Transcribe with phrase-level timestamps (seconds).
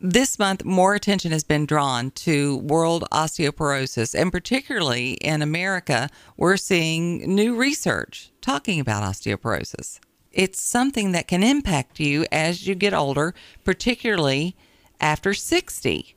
[0.00, 6.56] this month, more attention has been drawn to world osteoporosis, and particularly in America, we're
[6.56, 9.98] seeing new research talking about osteoporosis.
[10.30, 13.34] It's something that can impact you as you get older,
[13.64, 14.54] particularly
[15.00, 16.14] after 60.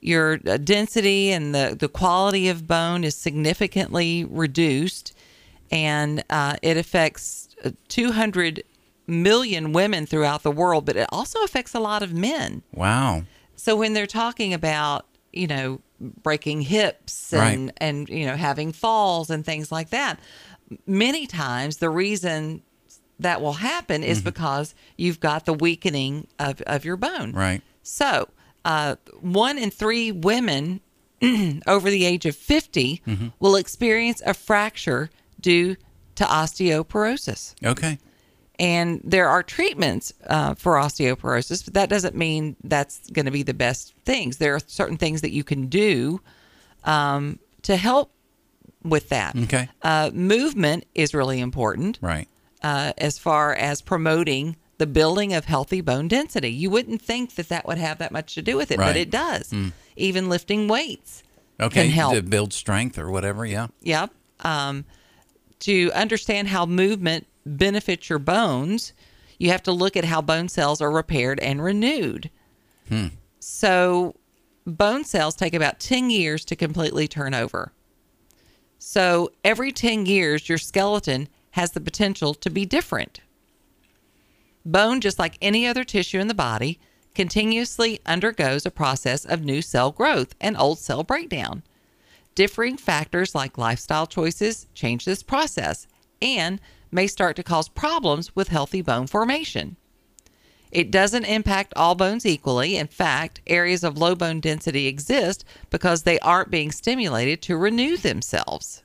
[0.00, 5.12] Your uh, density and the, the quality of bone is significantly reduced,
[5.72, 8.62] and uh, it affects uh, 200
[9.08, 12.62] million women throughout the world, but it also affects a lot of men.
[12.72, 13.22] Wow.
[13.56, 17.72] So when they're talking about, you know, breaking hips and Right.
[17.78, 20.20] and you know having falls and things like that,
[20.86, 22.62] many times the reason
[23.18, 27.32] that will happen is because you've got the weakening of, of your bone.
[27.32, 27.62] Right.
[27.82, 28.28] So,
[28.64, 30.80] uh, one in three women
[31.66, 33.02] over the age of 50
[33.40, 35.74] will experience a fracture due
[36.14, 37.54] to osteoporosis.
[37.64, 37.98] Okay.
[38.58, 43.44] And there are treatments uh, for osteoporosis, but that doesn't mean that's going to be
[43.44, 44.38] the best things.
[44.38, 46.20] There are certain things that you can do
[46.84, 48.10] um, to help
[48.82, 49.36] with that.
[49.36, 49.68] Okay.
[49.82, 52.26] Uh, movement is really important Right.
[52.62, 56.50] uh, as far as promoting the building of healthy bone density.
[56.50, 58.86] You wouldn't think that that would have that much to do with it, Right.
[58.88, 59.52] but it does.
[59.96, 61.22] Even lifting weights
[61.60, 61.82] Okay.
[61.82, 62.14] can help.
[62.14, 63.44] To build strength or whatever.
[63.44, 63.68] Yeah.
[63.82, 64.12] Yep.
[64.40, 64.84] Um,
[65.60, 67.26] to understand how movement
[67.56, 68.92] benefits your bones,
[69.38, 72.30] you have to look at how bone cells are repaired and renewed.
[72.88, 73.08] Hmm.
[73.40, 74.16] So,
[74.66, 77.72] bone cells take about 10 years to completely turn over.
[78.78, 83.20] So, every 10 years, your skeleton has the potential to be different.
[84.64, 86.78] Bone, just like any other tissue in the body,
[87.14, 91.62] continuously undergoes a process of new cell growth and old cell breakdown.
[92.34, 95.88] Differing factors like lifestyle choices change this process
[96.22, 96.60] and
[96.90, 99.76] may start to cause problems with healthy bone formation.
[100.70, 102.76] It doesn't impact all bones equally.
[102.76, 107.96] In fact, areas of low bone density exist because they aren't being stimulated to renew
[107.96, 108.82] themselves.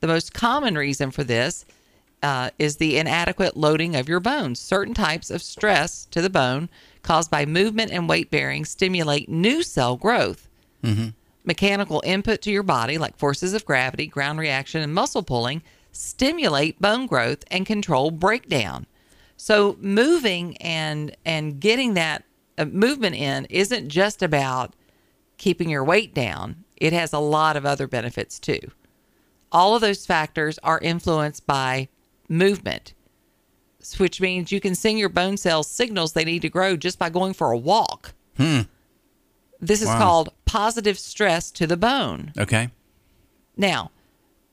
[0.00, 1.64] The most common reason for this
[2.22, 4.60] uh, is the inadequate loading of your bones.
[4.60, 6.68] Certain types of stress to the bone
[7.02, 10.48] caused by movement and weight bearing stimulate new cell growth.
[11.44, 15.62] Mechanical input to your body, like forces of gravity, ground reaction, and muscle pulling,
[15.98, 18.86] stimulate bone growth and control breakdown.
[19.36, 22.24] So moving and and getting that
[22.56, 24.74] uh, movement in isn't just about
[25.38, 26.64] keeping your weight down.
[26.76, 28.60] It has a lot of other benefits too.
[29.50, 31.88] All of those factors are influenced by
[32.28, 32.94] movement,
[33.98, 37.10] which means you can send your bone cells signals they need to grow just by
[37.10, 38.14] going for a walk.
[38.36, 38.62] Hmm.
[39.60, 39.98] This is Wow.
[39.98, 42.32] called positive stress to the bone.
[42.38, 42.70] Okay.
[43.56, 43.90] Now,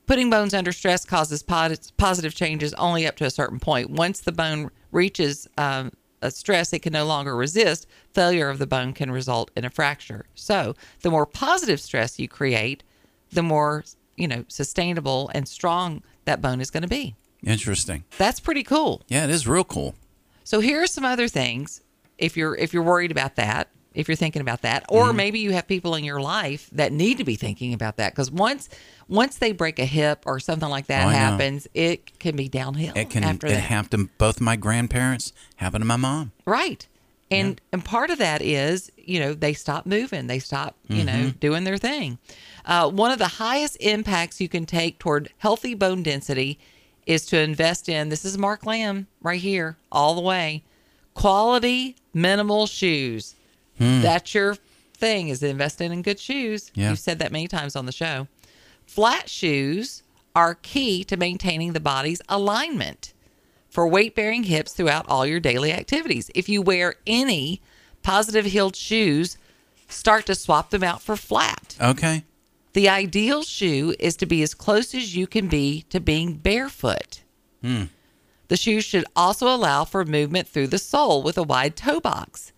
[0.06, 3.90] putting bones under stress causes positive changes only up to a certain point.
[3.90, 8.66] Once the bone reaches um, a stress it can no longer resist, failure of the
[8.66, 10.26] bone can result in a fracture.
[10.34, 12.82] So, the more positive stress you create,
[13.30, 13.84] the more
[14.16, 17.14] you know sustainable and strong that bone is going to be.
[17.44, 18.04] Interesting.
[18.18, 19.02] That's pretty cool.
[19.08, 19.94] Yeah, it is real cool.
[20.42, 21.82] So here are some other things
[22.18, 25.16] if you're if you're worried about that, if you're thinking about that, or Mm-hmm.
[25.16, 28.30] maybe you have people in your life that need to be thinking about that because
[28.30, 28.68] once
[29.08, 32.92] once they break a hip or something like that Oh, happens, it can be downhill
[32.94, 33.60] It can after it that.
[33.60, 36.32] happened to both my grandparents, happened to my mom.
[36.44, 36.86] Right.
[37.30, 41.32] And and part of that is, you know, they stop moving, they stop, you know,
[41.40, 42.18] doing their thing.
[42.64, 46.58] Uh, one of the highest impacts you can take toward healthy bone density
[47.06, 50.62] is to invest in this is Mark Lamb right here, all the way.
[51.14, 53.35] Quality minimal shoes.
[53.78, 54.56] That's your
[54.96, 56.70] thing is investing in good shoes.
[56.74, 56.90] Yeah.
[56.90, 58.28] You've said that many times on the show.
[58.86, 60.02] Flat shoes
[60.34, 63.12] are key to maintaining the body's alignment
[63.68, 66.30] for weight bearing hips throughout all your daily activities.
[66.34, 67.60] If you wear any
[68.02, 69.36] positive heeled shoes,
[69.88, 71.76] start to swap them out for flat.
[71.80, 72.24] Okay.
[72.72, 77.22] The ideal shoe is to be as close as you can be to being barefoot.
[77.62, 77.84] Hmm.
[78.48, 82.52] The shoe should also allow for movement through the sole with a wide toe box.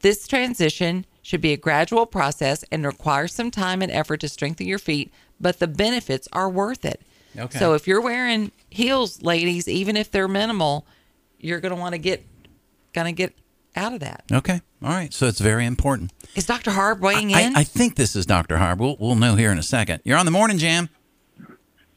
[0.00, 4.66] This transition should be a gradual process and require some time and effort to strengthen
[4.66, 7.02] your feet, but the benefits are worth it.
[7.38, 7.58] Okay.
[7.58, 10.86] So if you're wearing heels, ladies, even if they're minimal,
[11.38, 12.24] you're going to want to get
[12.92, 13.34] going to get
[13.76, 14.24] out of that.
[14.32, 14.60] Okay.
[14.82, 15.12] All right.
[15.12, 16.12] So it's very important.
[16.34, 16.72] Is Dr.
[16.72, 17.56] Harb weighing I, in?
[17.56, 18.56] I think this is Dr.
[18.56, 18.80] Harb.
[18.80, 20.00] We'll, we'll know here in a second.
[20.04, 20.88] You're on the morning jam.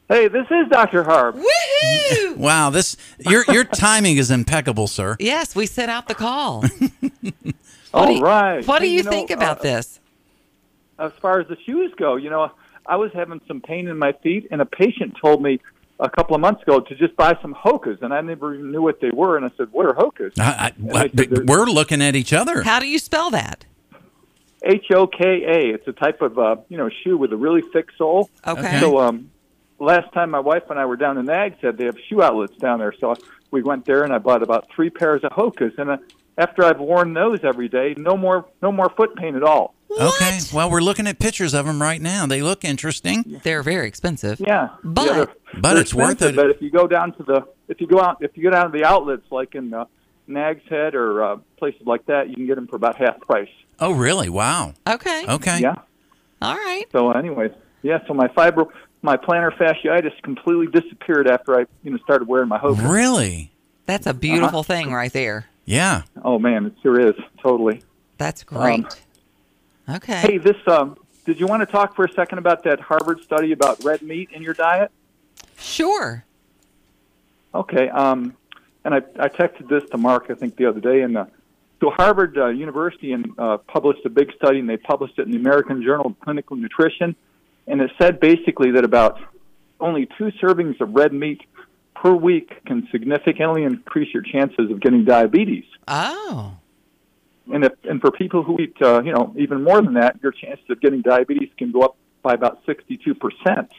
[0.08, 1.02] Hey, this is Dr.
[1.02, 1.36] Harb.
[1.36, 1.44] Woohoo!
[2.36, 5.16] Wow, this your your timing is impeccable, sir.
[5.20, 6.64] yes, we sent out the call.
[7.94, 8.66] All do you- right.
[8.66, 10.00] What do Hey, you, know, think about uh, this?
[10.98, 12.50] As far as the shoes go, you know,
[12.86, 15.60] I was having some pain in my feet, and a patient told me
[16.00, 18.82] a couple of months ago to just buy some hokas, and I never even knew
[18.82, 19.36] what they were.
[19.36, 22.62] And I said, "What are hokas?" I, I, And said we're looking at each other.
[22.62, 23.64] How do you spell that?
[24.64, 25.74] H O K A.
[25.74, 28.30] It's a type of uh, you know shoe with a really thick sole.
[28.46, 28.80] Okay.
[28.80, 29.30] So um,
[29.78, 32.56] last time my wife and I were down in Nags Head, they have shoe outlets
[32.56, 32.94] down there.
[32.98, 33.14] So
[33.50, 35.78] we went there and I bought about three pairs of Hokas.
[35.78, 35.96] And uh,
[36.38, 39.74] after I've worn those every day, no more no more foot pain at all.
[39.90, 40.38] Okay.
[40.52, 42.26] Well, we're looking at pictures of them right now.
[42.26, 43.40] They look interesting.
[43.44, 44.40] They're very expensive.
[44.40, 45.28] Yeah, But- Yeah, they're-
[45.60, 46.34] But they're it's worth it.
[46.34, 48.72] But if you go down to the if you go out if you go down
[48.72, 49.84] to the outlets like in uh,
[50.26, 53.48] Nags Head or uh, places like that, you can get them for about half price.
[53.78, 54.28] Oh, really?
[54.28, 54.74] Wow.
[54.88, 55.24] Okay.
[55.28, 55.60] Okay.
[55.60, 55.74] Yeah.
[56.42, 56.84] All right.
[56.92, 57.52] So, anyways,
[57.82, 57.98] yeah.
[58.08, 58.68] So my fibro,
[59.02, 62.90] my plantar fasciitis completely disappeared after I, you know, started wearing my Hoka.
[62.90, 63.52] Really?
[63.86, 65.46] That's a beautiful thing right there.
[65.64, 66.02] Yeah.
[66.22, 67.82] Oh man, it sure is totally.
[68.18, 68.86] That's great.
[69.88, 70.20] okay.
[70.20, 70.56] Hey, this.
[70.66, 74.02] Um, did you want to talk for a second about that Harvard study about red
[74.02, 74.90] meat in your diet?
[75.58, 76.24] Sure.
[77.54, 77.88] Okay.
[77.88, 78.36] Um,
[78.84, 81.24] and I, I texted this to Mark, I think, the other day, and uh,
[81.80, 85.32] so Harvard uh, University and uh, published a big study, and they published it in
[85.32, 87.14] the American Journal of Clinical Nutrition,
[87.66, 89.20] and it said basically that about
[89.80, 91.42] only two servings of red meat
[92.04, 95.64] per week can significantly increase your chances of getting diabetes.
[95.88, 96.54] Oh.
[97.50, 100.32] And if and for people who eat, uh, you know, even more than that, your
[100.32, 103.70] chances of getting diabetes can go up by about sixty-two percent.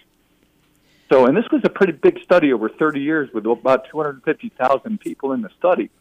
[1.11, 5.33] So, and this was a pretty big study over 30 years with about 250,000 people
[5.33, 5.91] in the study.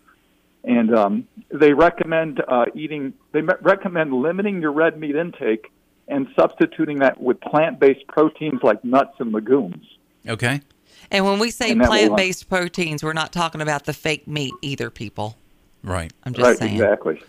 [0.64, 5.70] And um, they recommend uh, eating, they me- recommend limiting your red meat intake
[6.08, 9.84] and substituting that with plant based proteins like nuts and legumes.
[10.26, 10.62] Okay.
[11.10, 13.84] And when we say And that will, uh, plant based proteins, we're not talking about
[13.84, 15.36] the fake meat either, people.
[15.82, 16.12] Right.
[16.24, 16.74] I'm just right, saying.
[16.74, 17.22] exactly.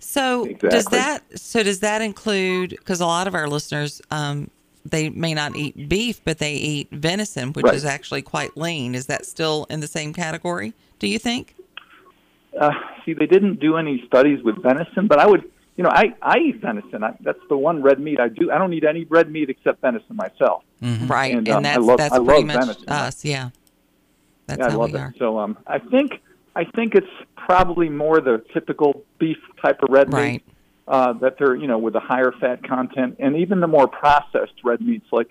[0.00, 4.48] So does that so does that include because a lot of our listeners um,
[4.86, 7.74] they may not eat beef but they eat venison which Right.
[7.74, 8.94] is actually quite lean.
[8.94, 10.72] Is that still in the same category?
[11.00, 11.56] Do you think?
[12.58, 12.70] Uh,
[13.04, 15.44] see, they didn't do any studies with venison, but I would,
[15.78, 17.02] you know, I, I eat venison.
[17.04, 18.50] I, that's the one red meat I do.
[18.50, 20.64] I don't eat any red meat except venison myself.
[20.82, 22.88] Right, And, and, um, I that's love- that's I pretty much venison.
[22.88, 23.24] us.
[23.24, 23.50] Yeah,
[24.46, 25.00] that's yeah, I love we it.
[25.00, 25.14] are.
[25.18, 26.20] So um, I think
[26.56, 30.32] I think it's probably more the typical beef type of red Right.
[30.32, 30.44] meat
[30.88, 34.54] uh, that they're you know with the higher fat content, and even the more processed
[34.64, 35.28] red meats like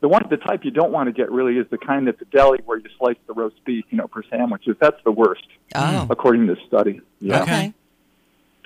[0.00, 2.24] the one the type you don't want to get really is the kind at the
[2.26, 4.76] deli where you slice the roast beef you know for sandwiches.
[4.80, 7.00] That's the worst Oh, according to this study.
[7.20, 7.42] Yeah.
[7.42, 7.72] Okay.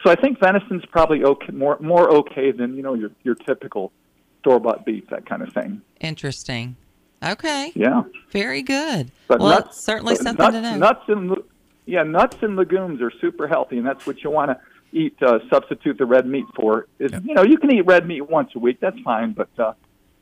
[0.04, 0.08] Okay.
[0.08, 3.92] So I think venison's probably okay, more more okay than you know your your typical
[4.40, 5.80] store bought beef that kind of thing.
[6.00, 6.76] Interesting.
[7.24, 8.02] Okay, Yeah.
[8.30, 9.10] very good.
[9.28, 10.76] But well, nuts, it's certainly but something nuts, to know.
[10.76, 11.36] Nuts and
[11.86, 14.60] yeah, nuts and legumes are super healthy, and that's what you want to
[14.92, 15.16] eat.
[15.22, 16.86] Uh, substitute the red meat for.
[16.98, 19.72] Is you know you can eat red meat once a week, that's fine, but uh,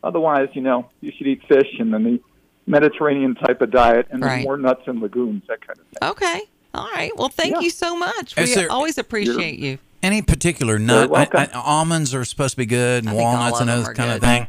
[0.04, 2.20] otherwise, you know, you should eat fish and then the
[2.66, 4.42] Mediterranean type of diet, and then Right.
[4.44, 6.10] more nuts and legumes, that kind of thing.
[6.10, 6.42] Okay.
[6.74, 7.10] All right.
[7.16, 7.60] Well, thank Yeah.
[7.60, 8.36] you so much.
[8.38, 9.78] Is We there- always appreciate you.
[10.02, 11.10] Any particular nut?
[11.14, 11.28] I.
[11.32, 13.78] I, almonds are supposed to be good, and I think all walnuts of and them
[13.78, 14.46] those are kind of thing.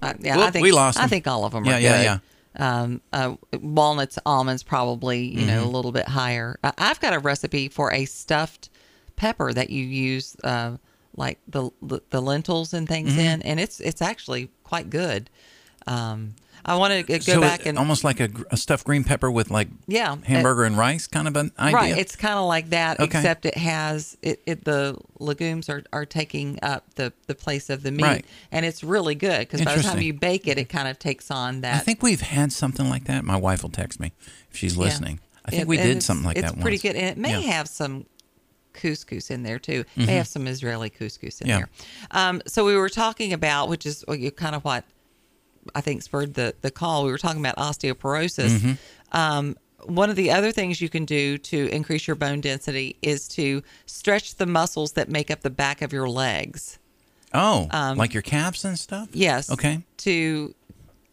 [0.00, 2.18] Uh, yeah, Whoop, I think we lost I think all of them Yeah, are yeah,
[2.56, 2.62] good.
[2.62, 5.46] Um, uh, walnuts, almonds, probably you Mm-hmm.
[5.48, 6.58] know a little bit higher.
[6.62, 8.68] Uh, I've got a recipe for a stuffed
[9.16, 10.76] pepper that you use, uh,
[11.16, 13.20] like the, the the lentils and things Mm-hmm.
[13.20, 15.30] in, and it's it's actually quite good.
[15.86, 16.34] Um,
[16.66, 19.30] I want to go so back it- and almost like a, a stuffed green pepper
[19.30, 21.74] with like yeah, hamburger and rice kind of an idea.
[21.76, 23.18] Right, it's kind of like that, Okay.
[23.18, 24.64] except it has it, it.
[24.64, 28.24] The legumes are, are taking up the, the place of the meat, Right.
[28.50, 31.30] and it's really good because by the time you bake it, it kind of takes
[31.30, 31.74] on that.
[31.76, 33.24] I think we've had something like that.
[33.24, 34.12] My wife will text me
[34.50, 34.84] if she's Yeah.
[34.84, 35.20] listening.
[35.44, 36.44] I think And- we did something like that.
[36.44, 36.82] it's pretty once.
[36.82, 37.40] good, and it may Yeah.
[37.40, 37.48] Mm-hmm.
[37.50, 38.06] have some
[38.72, 39.84] couscous in there too.
[39.96, 41.56] It May have some Israeli couscous in Yeah.
[41.58, 41.68] there.
[42.10, 44.84] Um, so we were talking about, which is you kind of what
[45.74, 47.04] I think spurred the the call.
[47.04, 48.50] We were talking about osteoporosis.
[48.50, 48.72] Mm-hmm.
[49.16, 53.28] Um, one of the other things you can do to increase your bone density is
[53.28, 56.78] to stretch the muscles that make up the back of your legs.
[57.32, 59.08] Oh, um, like your calves and stuff?
[59.12, 59.50] Yes.
[59.50, 59.82] Okay.
[59.98, 60.54] To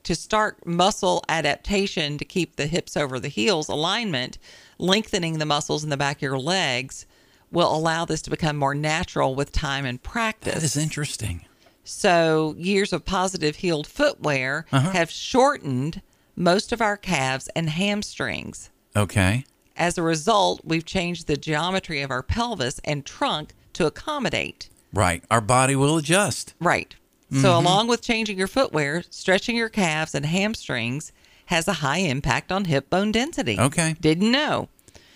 [0.04, 4.38] to start muscle adaptation to keep the hips over the heels alignment,
[4.78, 7.06] lengthening the muscles in the back of your legs
[7.52, 10.54] will allow this to become more natural with time and practice.
[10.54, 11.46] That is interesting.
[11.94, 14.92] So, years of positive heeled footwear Uh-huh.
[14.92, 16.02] have shortened
[16.38, 18.70] most of our calves and hamstrings.
[18.96, 19.44] Okay.
[19.76, 24.70] As a result, we've changed the geometry of our pelvis and trunk to accommodate.
[24.94, 25.24] Right.
[25.30, 26.54] Our body will adjust.
[26.62, 26.96] Right.
[27.30, 27.42] Mm-hmm.
[27.42, 31.12] So, along with changing your footwear, stretching your calves and hamstrings
[31.48, 33.60] has a high impact on hip bone density.
[33.60, 33.96] Okay.
[34.00, 34.70] Didn't know.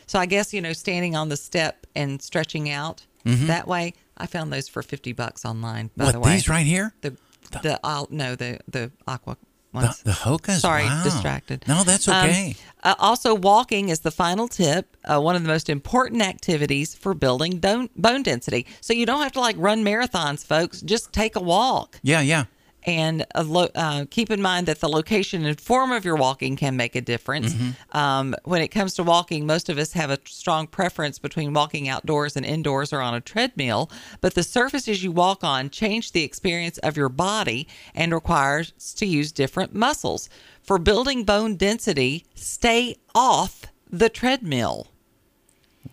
[0.08, 4.26] So, I guess, you know, standing on the step and stretching out that way, I
[4.28, 6.32] found those for 50 bucks online, by what, the way.
[6.34, 6.94] these right here?
[7.02, 7.16] The,
[7.62, 9.38] the, uh, no, the, the aqua
[9.74, 10.00] ones.
[10.00, 10.60] The, the Hokas.
[10.60, 11.04] Sorry, wow.
[11.04, 11.66] distracted.
[11.68, 12.56] No, that's Um, okay.
[12.84, 14.96] uh, also, walking is the final tip.
[15.04, 18.66] Uh, one of the most important activities for building don- bone density.
[18.82, 20.82] So you don't have to like run marathons, folks.
[20.82, 22.00] Just take a walk.
[22.04, 22.46] yeah, yeah.
[22.86, 26.78] And lo- uh, keep in mind that the location and form of your walking can
[26.78, 27.56] make a difference.
[27.94, 31.90] Um, when it comes to walking, most of us have a strong preference between walking
[31.90, 33.90] outdoors and indoors or on a treadmill.
[34.22, 39.06] But the surfaces you walk on change the experience of your body and requires to
[39.06, 40.30] use different muscles.
[40.62, 44.88] For building bone density, stay off the treadmill.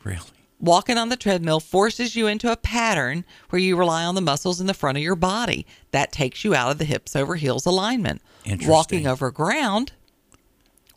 [0.04, 0.20] Really.
[0.62, 4.60] Walking on the treadmill forces you into a pattern where you rely on the muscles
[4.60, 5.66] in the front of your body.
[5.90, 8.22] That takes you out of the hips over heels alignment.
[8.44, 8.70] Interesting.
[8.70, 9.90] Walking over ground,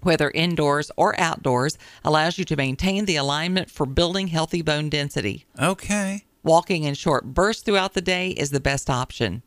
[0.01, 5.45] whether indoors or outdoors, allows you to maintain the alignment for building healthy bone density.
[5.59, 6.25] Okay.
[6.43, 9.41] Walking in short bursts throughout the day is the best option.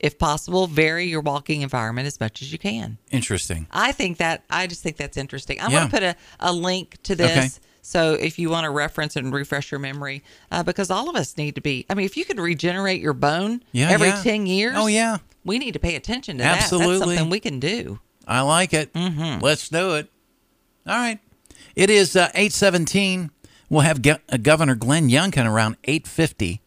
[0.00, 2.98] If possible, vary your walking environment as much as you can.
[3.12, 3.68] Interesting.
[3.70, 5.58] I think that I just think that's interesting.
[5.60, 5.78] I'm Yeah.
[5.78, 7.30] going to put a, a link to this.
[7.30, 7.48] Okay.
[7.88, 11.36] So if you want to reference and refresh your memory, uh, because all of us
[11.36, 11.86] need to be.
[11.88, 14.22] I mean, if you could regenerate your bone Yeah, every yeah.
[14.24, 15.18] ten years, Oh, yeah.
[15.44, 16.62] we need to pay attention to that.
[16.62, 17.14] Absolutely.
[17.16, 18.00] Something we can do.
[18.26, 18.92] I like it.
[18.92, 19.40] Mm-hmm.
[19.40, 20.10] Let's do it.
[20.84, 21.20] All right.
[21.76, 23.30] It is uh, 817.
[23.70, 26.60] We'll have Go- uh, Governor Glenn Youngkin around 850.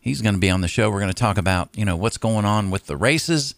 [0.00, 0.90] He's going to be on the show.
[0.90, 3.54] We're going to talk about, you know, what's going on with the races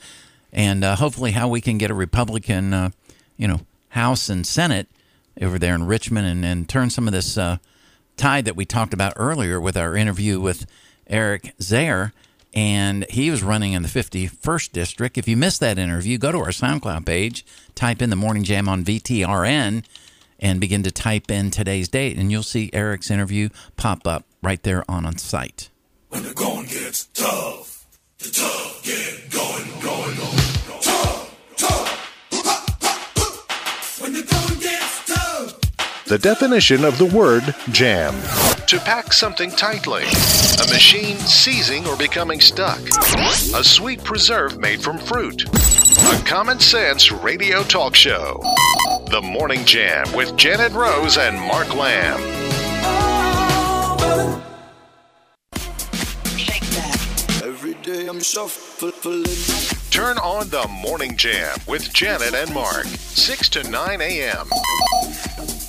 [0.52, 2.90] and uh, hopefully how we can get a Republican, uh,
[3.36, 4.88] you know, House and Senate
[5.40, 7.58] over there in Richmond and, and turn some of this uh,
[8.16, 10.66] tide that we talked about earlier with our interview with
[11.06, 12.12] Eric Zehr.
[12.52, 15.18] And he was running in the 51st district.
[15.18, 18.68] If you missed that interview, go to our SoundCloud page, type in the Morning Jam
[18.68, 19.84] on VTRN,
[20.38, 24.62] and begin to type in today's date, and you'll see Eric's interview pop up right
[24.62, 25.70] there on on site.
[26.10, 27.86] When the going gets tough,
[28.18, 30.53] the tough get going, going, going.
[36.06, 38.12] The definition of the word jam.
[38.66, 40.02] To pack something tightly.
[40.02, 42.78] A machine seizing or becoming stuck.
[43.54, 45.44] A sweet preserve made from fruit.
[45.48, 48.38] A common sense radio talk show.
[49.10, 52.20] The Morning Jam with Janet Rose and Mark Lamb.
[57.42, 59.24] Every day I'm shuffling.
[59.90, 62.84] Turn on the Morning Jam with Janet and Mark.
[62.84, 64.50] 6 to 9 a.m.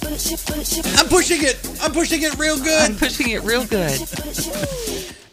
[0.05, 1.79] I'm pushing it.
[1.81, 2.91] I'm pushing it real good.
[2.91, 3.99] I'm pushing it real good.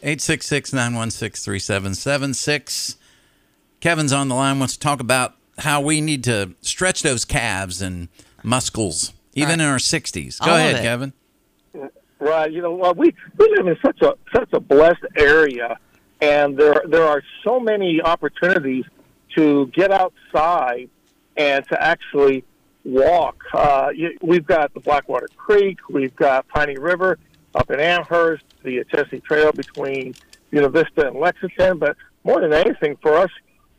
[0.01, 2.97] 866 916 3776.
[3.79, 7.81] Kevin's on the line, wants to talk about how we need to stretch those calves
[7.81, 8.09] and
[8.41, 10.39] muscles, even in our 60s.
[10.39, 10.81] Go All ahead.
[10.81, 11.13] Kevin.
[12.19, 12.51] Right.
[12.51, 15.77] You know, well, we we live in such a such a blessed area,
[16.19, 18.85] and there there are so many opportunities
[19.35, 20.89] to get outside
[21.37, 22.43] and to actually
[22.83, 23.43] walk.
[23.53, 27.17] Uh, you, we've got the Blackwater Creek, we've got Piney River
[27.55, 30.15] up in Amherst, the Chessie Trail between
[30.51, 31.77] Buena Vista and Lexington.
[31.77, 33.29] But more than anything, for us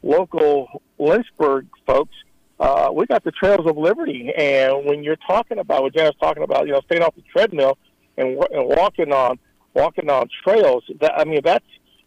[0.02, 2.14] local Lynchburg folks,
[2.60, 4.32] uh, we got the Trails of Liberty.
[4.36, 7.78] And when you're talking about what Jan's talking about, you know, staying off the treadmill
[8.16, 9.38] and, and walking on
[9.74, 11.64] walking on trails, that I mean, that's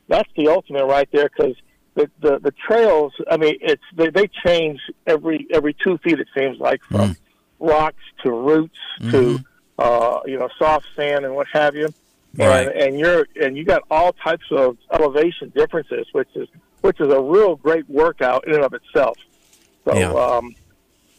[0.08, 1.56] that's the ultimate right there because
[1.98, 3.12] the, the the trails.
[3.30, 6.20] I mean, it's they, they change every every two feet.
[6.20, 7.18] It seems like from
[7.60, 8.77] rocks to roots
[9.12, 9.39] to
[9.80, 11.94] uh, you know soft sand and what have you.
[12.38, 12.68] Right.
[12.68, 16.48] And, and you're and you got all types of elevation differences, which is
[16.82, 19.18] which is a real great workout in and of itself.
[19.86, 20.12] So, Yeah.
[20.13, 20.56] um,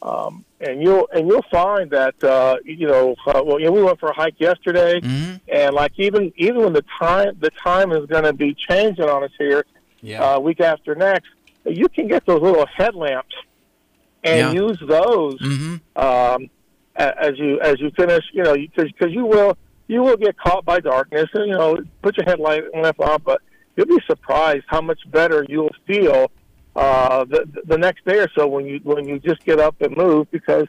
[0.01, 3.83] um, and you'll and you'll find that uh, you know, uh, well, you know, we
[3.83, 5.01] went for a hike yesterday,
[5.49, 9.25] and like even even when the time the time is going to be changing on
[9.25, 9.65] us here,
[10.03, 10.23] Yeah.
[10.35, 11.29] uh, week after next,
[11.65, 13.35] you can get those little headlamps
[14.25, 14.53] and Yeah.
[14.53, 16.49] use those hmm um,
[16.97, 18.25] as you as you finish.
[18.33, 19.57] You know, because you will
[19.89, 23.41] you will get caught by darkness, and you know, put your headlight lamp on, but
[23.77, 26.31] you'll be surprised how much better you'll feel
[26.77, 29.97] uh, the the next day or so when you when you just get up and
[29.97, 30.67] move because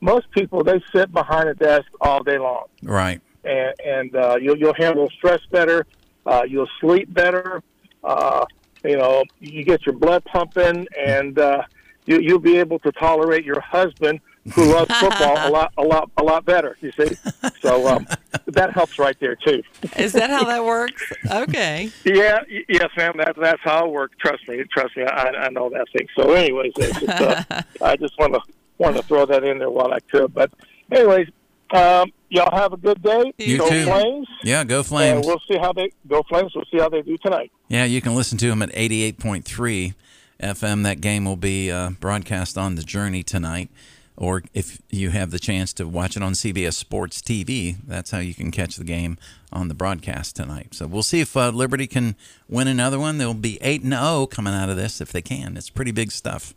[0.00, 3.20] most people they sit behind a desk all day long Right.
[3.44, 5.86] and and uh, you'll you'll handle stress better.
[6.26, 7.62] Uh, you'll sleep better.
[8.02, 8.44] Uh,
[8.84, 11.62] you know, you get your blood pumping, and uh,
[12.06, 14.20] you you'll be able to tolerate your husband
[14.54, 16.76] who loves football a lot a lot a lot better.
[16.80, 17.16] You see,
[17.60, 18.06] so um,
[18.46, 19.62] that helps right there too.
[19.96, 21.02] Is that how that works?
[21.30, 21.90] Okay.
[22.04, 23.14] Yeah, y- yes, ma'am.
[23.18, 24.16] That, that's how it works.
[24.18, 25.04] Trust me, trust me.
[25.04, 26.08] I, I know that thing.
[26.16, 27.42] So, anyways, just, uh,
[27.82, 28.40] I just want to
[28.78, 30.34] want to throw that in there while I could.
[30.34, 30.50] But,
[30.90, 31.28] anyways,
[31.72, 33.32] um, y'all have a good day.
[33.38, 33.84] You go too.
[33.84, 34.28] Flames.
[34.44, 35.26] Yeah, go And Flames.
[35.26, 36.22] we'll see how they go.
[36.28, 36.52] Flames.
[36.54, 37.50] We'll see how they do tonight.
[37.68, 39.94] Yeah, you can listen to them at 88.3
[40.40, 40.82] FM.
[40.82, 43.70] That game will be uh, broadcast on the Journey tonight.
[44.14, 48.18] Or if you have the chance to watch it on CBS Sports TV, that's how
[48.18, 49.16] you can catch the game
[49.50, 50.74] on the broadcast tonight.
[50.74, 52.14] So we'll see if uh, Liberty can
[52.48, 53.16] win another one.
[53.16, 55.56] They'll be 8 and 0 coming out of this if they can.
[55.56, 56.54] It's pretty big stuff.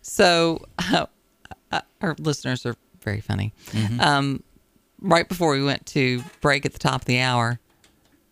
[0.00, 1.06] So, uh,
[2.00, 3.52] our listeners are very funny.
[3.98, 4.42] Um,
[5.02, 7.58] right before we went to break at the top of the hour,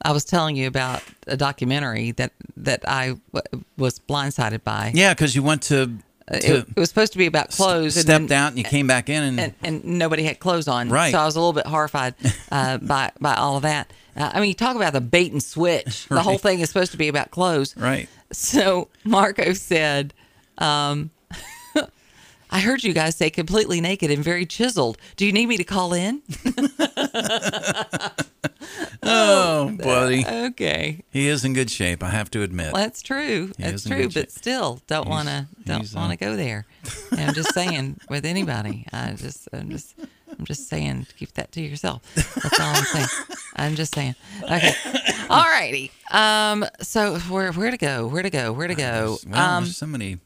[0.03, 4.93] I was telling you about a documentary that that I w- was blindsided by.
[4.95, 5.99] Yeah, because you went to,
[6.31, 7.97] It, to it was supposed to be about clothes.
[7.97, 10.69] and stepped then- out and you came back in and, and, and nobody had clothes
[10.69, 10.89] on.
[10.89, 11.13] Right.
[11.13, 12.15] So I was a little bit horrified
[12.53, 13.93] uh, by by all of that.
[14.17, 16.07] Uh, I mean, you talk about the bait and switch.
[16.09, 17.77] The whole thing is supposed to be about clothes.
[17.77, 18.09] right.
[18.33, 20.15] So Marco said,
[20.59, 21.11] um,
[22.51, 24.99] I heard you guys say completely naked and very chiseled.
[25.17, 26.23] Do you need me to call in?
[29.03, 30.25] Oh, buddy.
[30.27, 31.03] Okay.
[31.11, 32.73] He is in good shape, I have to admit.
[32.73, 33.47] Well, that's true.
[33.57, 34.09] He That's true.
[34.09, 36.67] But still, don't want to don't uh, want to go there.
[37.11, 38.87] And I'm just saying with anybody.
[38.93, 39.95] I just I'm just
[40.39, 42.03] I'm just saying keep that to yourself.
[42.15, 43.09] That's all I'm saying.
[43.57, 44.15] I'm just saying.
[44.43, 44.75] Okay.
[45.31, 45.91] All righty.
[46.13, 46.67] Um.
[46.83, 48.07] So where where to go?
[48.07, 48.53] Where to go?
[48.53, 49.19] Where to go?
[49.27, 49.65] Well, Um.
[49.65, 50.19] there's so many,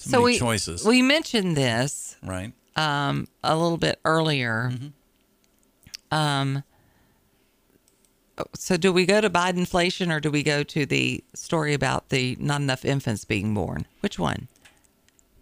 [0.00, 0.84] so, So many we choices.
[0.84, 2.52] we mentioned this right.
[2.76, 4.70] um, a little bit earlier.
[4.72, 6.16] Mm-hmm.
[6.16, 6.62] Um,
[8.54, 12.36] so, do we go to Bidenflation or do we go to the story about the
[12.40, 13.86] not enough infants being born?
[14.00, 14.48] Which one?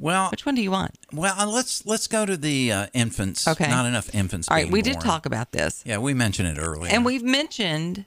[0.00, 0.96] Well, Which one do you want?
[1.12, 3.46] well, uh, let's let's go to the uh, infants.
[3.48, 3.68] Okay.
[3.68, 4.48] Not enough infants.
[4.48, 6.92] All right, we did talk about this, Yeah, we mentioned it earlier.
[6.92, 8.04] and we've mentioned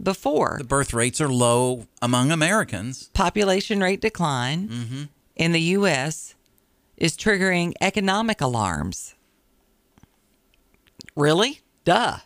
[0.00, 3.10] before the birth rates are low among Americans.
[3.14, 5.02] population rate decline Mm-hmm.
[5.36, 6.34] In the U.S.
[6.96, 9.14] is triggering economic alarms.
[11.14, 11.60] Really?
[11.84, 12.18] Duh.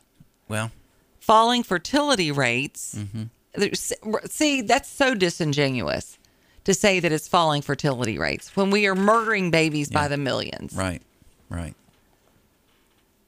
[0.49, 0.71] Well,
[1.19, 2.97] falling fertility rates.
[2.97, 4.14] Mm-hmm.
[4.26, 6.19] See, that's so disingenuous
[6.64, 10.75] to say that it's falling fertility rates when we are murdering babies by the millions.
[10.75, 11.02] right,
[11.49, 11.75] right.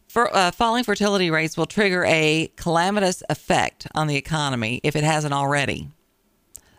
[0.09, 5.05] For, uh, falling fertility rates will trigger a calamitous effect on the economy if it
[5.05, 5.89] hasn't already.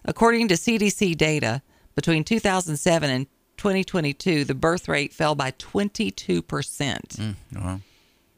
[0.05, 1.63] According to CDC data,
[1.95, 6.43] between 2007 and 2022, the birth rate fell by 22%.
[6.43, 7.81] Mm, well,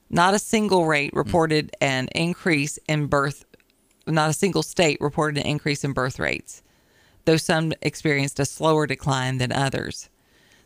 [0.10, 3.46] Not a single rate reported an increase in birth,
[4.06, 6.62] not a single state reported an increase in birth rates,
[7.26, 10.10] though some experienced a slower decline than others.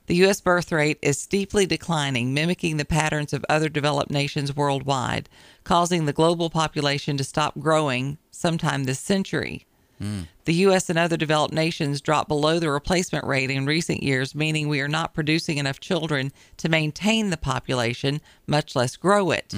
[0.07, 0.41] The U.S.
[0.41, 5.29] birth rate is steeply declining, mimicking the patterns of other developed nations worldwide,
[5.63, 9.67] causing the global population to stop growing sometime this century.
[9.99, 10.89] The U.S.
[10.89, 14.87] and other developed nations dropped below the replacement rate in recent years, meaning we are
[14.87, 19.53] not producing enough children to maintain the population, much less grow it.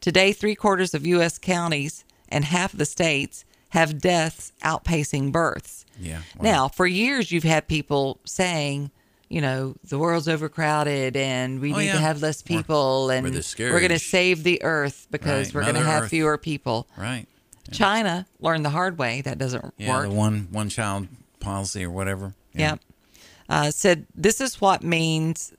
[0.00, 1.38] Today, three quarters of U.S.
[1.38, 5.84] counties and half of the states have deaths outpacing births.
[6.00, 6.42] Yeah, wow.
[6.42, 8.90] Now, for years, you've had people saying,
[9.28, 11.92] you know, the world's overcrowded and we Oh, need yeah.
[11.94, 15.54] to have less We're- people and we're we're going to save the earth because Right,
[15.66, 16.86] we're going to have fewer people.
[16.96, 17.26] right.
[17.72, 19.20] China learned the hard way.
[19.22, 20.08] That doesn't Yeah, work.
[20.08, 21.08] the one one child
[21.40, 22.34] policy or whatever.
[22.54, 22.80] Yep.
[23.48, 25.52] Uh, said this is what means.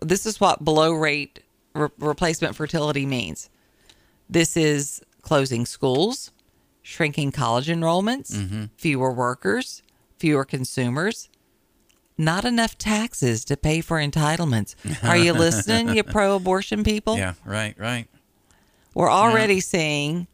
[0.00, 1.40] This is what below rate
[1.74, 3.48] re- replacement fertility means.
[4.28, 6.30] This is closing schools,
[6.82, 9.82] shrinking college enrollments, fewer workers,
[10.18, 11.28] fewer consumers,
[12.18, 14.74] not enough taxes to pay for entitlements.
[15.08, 17.16] Are you listening, you pro-abortion people?
[17.16, 18.06] Yeah, right, right.
[18.94, 20.26] We're already seeing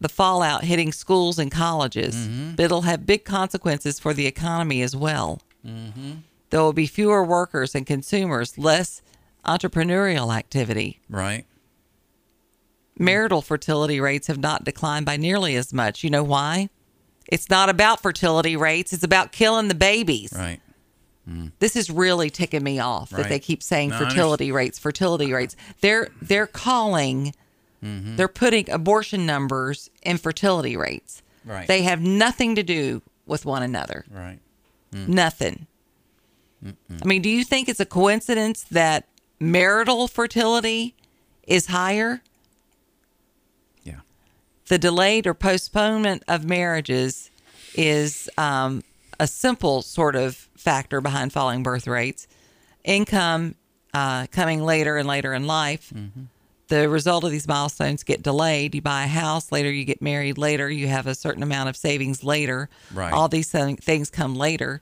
[0.00, 2.54] the fallout hitting schools and colleges, Mm-hmm.
[2.56, 5.40] but it'll have big consequences for the economy as well.
[5.66, 6.12] Mm-hmm.
[6.50, 9.02] There will be fewer workers and consumers, less
[9.44, 11.00] entrepreneurial activity.
[11.08, 11.44] Right.
[12.98, 16.04] Marital fertility rates have not declined by nearly as much.
[16.04, 16.68] You know why?
[17.28, 20.32] It's not about fertility rates, it's about killing the babies.
[20.36, 20.60] Right.
[21.60, 25.54] This is really ticking me off that they keep saying No, fertility rates, fertility rates.
[25.80, 27.34] They're they're calling
[27.82, 28.16] Mm-hmm.
[28.16, 31.22] they're putting abortion numbers and fertility rates.
[31.46, 31.66] Right.
[31.66, 34.04] They have nothing to do with one another.
[34.10, 34.38] Right.
[34.92, 35.66] Nothing.
[36.62, 40.94] I mean, do you think it's a coincidence that marital fertility
[41.46, 42.20] is higher?
[43.82, 44.00] Yeah.
[44.68, 47.30] The delayed or postponement of marriages
[47.74, 48.82] is um,
[49.18, 52.28] a simple sort of factor behind falling birth rates.
[52.84, 53.54] Income
[53.94, 55.92] uh, coming later and later in life.
[56.70, 58.76] The result of these milestones get delayed.
[58.76, 61.76] You buy a house later, you get married later, you have a certain amount of
[61.76, 62.70] savings later.
[62.94, 63.12] Right.
[63.12, 64.80] All these things come later.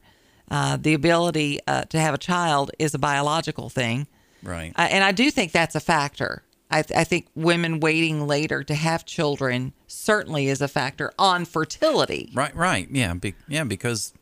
[0.51, 4.07] Uh, the ability uh, to have a child is a biological thing.
[4.43, 4.73] Right.
[4.77, 6.43] Uh, and I do think that's a factor.
[6.71, 11.47] I, th- I think women waiting later to have children certainly is a factor on
[11.47, 12.31] fertility.
[12.35, 12.87] Right, right.
[12.91, 14.13] Yeah, be, yeah, because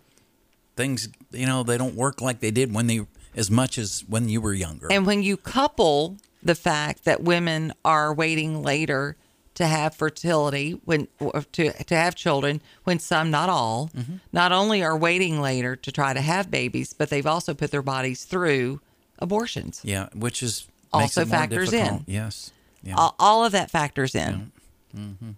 [0.77, 3.01] things, you know, they don't work like they did when they
[3.35, 4.87] as much as when you were younger.
[4.91, 9.17] And when you couple the fact that women are waiting later
[9.55, 11.09] to have fertility when
[11.53, 14.17] to to have children when some not all Mm-hmm.
[14.33, 17.83] not only are waiting later to try to have babies but they've also put their
[17.83, 18.81] bodies through
[19.19, 22.05] abortions yeah, which is Also factors in.
[22.07, 22.53] Yes.
[22.83, 22.97] Yeah.
[22.97, 24.53] all, all of that factors in
[24.97, 25.31] Mm-hmm.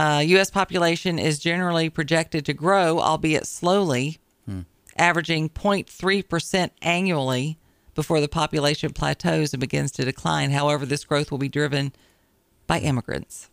[0.00, 4.60] uh, u.s population is generally projected to grow albeit slowly Hmm.
[4.96, 7.58] averaging 0.3% annually
[7.94, 11.92] before the population plateaus and begins to decline however this growth will be driven
[12.66, 13.48] by immigrants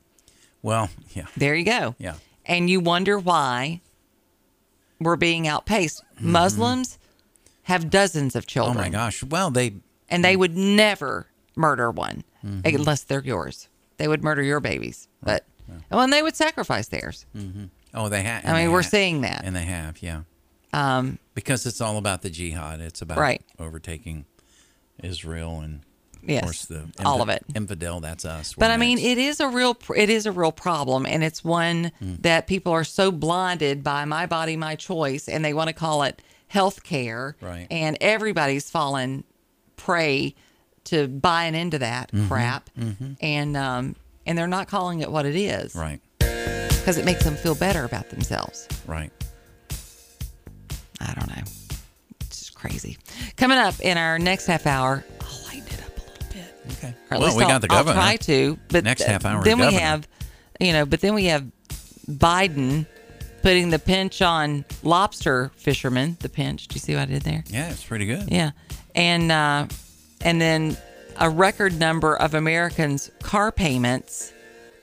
[0.63, 1.27] well, yeah.
[1.37, 1.95] there you go.
[1.97, 2.15] Yeah.
[2.45, 3.81] And you wonder why
[4.99, 6.03] we're being outpaced.
[6.19, 6.97] Muslims
[7.63, 8.77] have dozens of children.
[8.77, 9.23] Oh my gosh.
[9.23, 9.75] Well, they
[10.09, 12.75] And they would never murder one Mm-hmm.
[12.75, 13.67] unless they're yours.
[13.97, 15.07] They would murder your babies.
[15.23, 15.45] But
[15.89, 17.25] well, and they would sacrifice theirs.
[17.93, 18.45] oh they have.
[18.45, 19.43] I mean, we're seeing that.
[19.43, 20.21] and they have, yeah.
[20.73, 22.81] Um, Because it's all about the jihad.
[22.81, 23.43] It's about Right.
[23.59, 24.25] overtaking
[25.03, 25.81] Israel and
[26.23, 27.43] Yes, of course the all of it.
[27.55, 27.99] infidel.
[27.99, 28.55] That's us.
[28.57, 31.43] but We're I mean, it is a real it is a real problem, and it's
[31.43, 32.23] one Mm.
[32.23, 36.01] that people are so blinded by my body, my choice, and they want to call
[36.01, 37.35] it health care.
[37.39, 37.67] Right.
[37.69, 39.23] And everybody's fallen
[39.75, 40.33] prey
[40.85, 42.27] to buying into that Mm-hmm.
[42.29, 42.69] crap,
[43.21, 43.95] and um,
[44.25, 47.83] and they're not calling it what it is right, because it makes them feel better
[47.85, 48.67] about themselves.
[48.87, 49.11] right.
[50.99, 51.43] I don't know.
[52.21, 52.97] It's just crazy.
[53.35, 56.55] Coming up in our next half hour, I'll lighten it up a little bit.
[56.77, 56.87] Okay.
[57.09, 57.99] Or at well, least we I'll, got the governor.
[57.99, 60.07] I'll try to, but Next half hour Then we have,
[60.59, 61.45] you know, but then we have
[62.09, 62.85] Biden
[63.41, 66.17] putting the pinch on lobster fishermen.
[66.19, 66.67] The pinch.
[66.67, 67.43] Do you see what I did there?
[67.47, 68.29] Yeah, it's pretty good.
[68.29, 68.51] Yeah,
[68.95, 69.67] and uh,
[70.21, 70.77] and then
[71.17, 74.33] a record number of Americans' car payments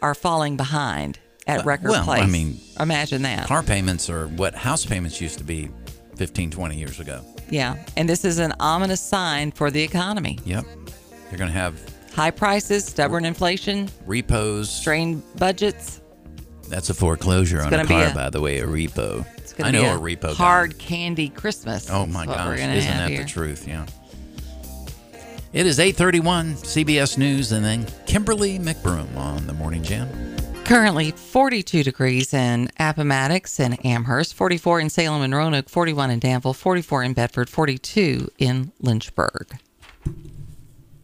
[0.03, 3.47] are falling behind at Well- record well, I mean, imagine that.
[3.47, 5.71] Car payments are what house payments used to be
[6.17, 7.25] 15, 20 years ago.
[7.51, 10.39] yeah, and this is an ominous sign for the economy.
[10.45, 10.65] Yep.
[11.31, 11.79] You're going to have
[12.15, 14.71] High prices, stubborn inflation, repos.
[14.71, 16.01] strained budgets.
[16.69, 19.27] That's a foreclosure on a car, a- by the way, a repo.
[19.37, 20.29] It's going I to know be a repo.
[20.29, 20.35] guy.
[20.35, 21.91] hard candy Christmas.
[21.91, 23.23] Oh my is what we're gosh, isn't that here.
[23.25, 23.67] the truth?
[23.67, 23.85] Yeah.
[25.53, 30.09] It is 8:31 CBS News and then Kimberly McBroom on the Morning Jam.
[30.65, 36.55] Currently 42 degrees in Appomattox and Amherst, 44 in Salem and Roanoke, 41 in Danville,
[36.55, 39.59] 44 in Bedford, 42 in Lynchburg.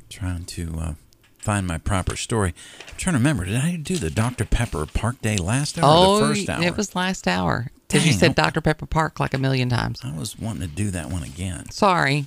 [0.09, 0.95] Trying to uh,
[1.39, 2.55] find my proper story.
[2.89, 3.45] I'm trying to remember.
[3.45, 6.63] Did I do the Dr Pepper Park Day last hour or the first hour?
[6.63, 7.71] Oh, it was last hour.
[7.87, 8.35] Because you said.
[8.35, 8.61] Dr.
[8.61, 10.01] Pepper Park like a million times.
[10.05, 11.71] I was wanting to do that one again.
[11.71, 12.27] Sorry.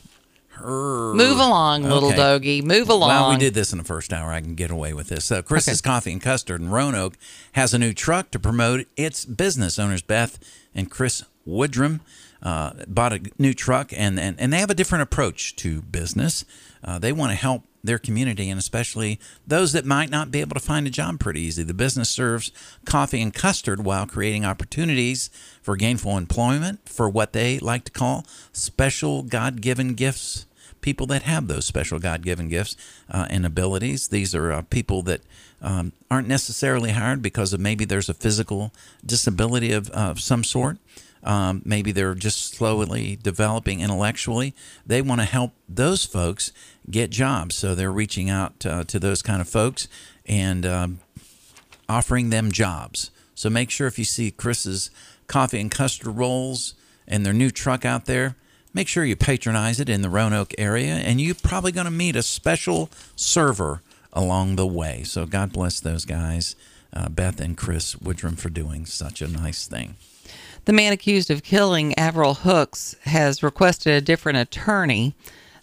[0.55, 2.17] Her- Move along, little Okay.
[2.17, 2.61] doggy.
[2.61, 3.09] Move along.
[3.09, 4.31] Well, we did this in the first hour.
[4.31, 5.25] I can get away with this.
[5.25, 7.17] So, Chris's Coffee and Custard in Roanoke
[7.53, 9.79] has a new truck to promote its business.
[9.79, 10.37] Owners Beth
[10.75, 11.99] and Chris Woodrum
[12.41, 16.45] uh, bought a new truck, and, and, and they have a different approach to business.
[16.83, 20.53] Uh, they want to help their community and especially those that might not be able
[20.53, 21.63] to find a job pretty easy.
[21.63, 22.51] The business serves
[22.85, 25.29] coffee and custard while creating opportunities
[25.61, 30.45] for gainful employment for what they like to call special God given gifts
[30.83, 32.75] people that have those special God given gifts
[33.09, 34.09] uh, and abilities.
[34.09, 35.21] These are uh, people that
[35.61, 38.71] um, aren't necessarily hired because of maybe there's a physical
[39.03, 40.77] disability of, of some sort.
[41.23, 44.53] Um, maybe they're just slowly developing intellectually.
[44.85, 46.51] They want to help those folks
[46.89, 47.55] get jobs.
[47.55, 49.87] So they're reaching out uh, to those kind of folks
[50.25, 50.99] and um,
[51.87, 53.09] offering them jobs.
[53.35, 54.91] So make sure if you see Chris's
[55.27, 56.75] coffee and custard rolls
[57.07, 58.35] and their new truck out there,
[58.73, 62.15] make sure you patronize it in the Roanoke area, and you're probably going to meet
[62.15, 63.81] a special server
[64.11, 65.03] along the way.
[65.03, 66.55] So God bless those guys,
[66.93, 69.95] uh, Beth and Chris Woodrum, for doing such a nice thing.
[70.65, 75.13] The man accused of killing Averill Hooks has requested a different attorney,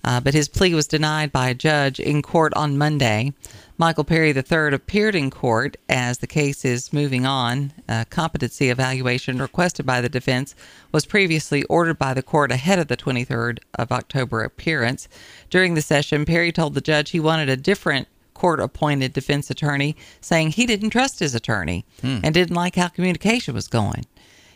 [0.05, 3.33] uh, but his plea was denied by a judge in court on Monday.
[3.79, 7.73] Michael Perry III appeared in court as the case is moving on.
[7.89, 10.55] A competency evaluation requested by the defense
[10.93, 15.09] was previously ordered by the court ahead of the 23rd of October appearance.
[15.49, 19.97] During the session, Perry told the judge he wanted a different court appointed defense attorney,
[20.21, 21.85] saying he didn't trust his attorney
[22.23, 24.05] and didn't like how communication was going.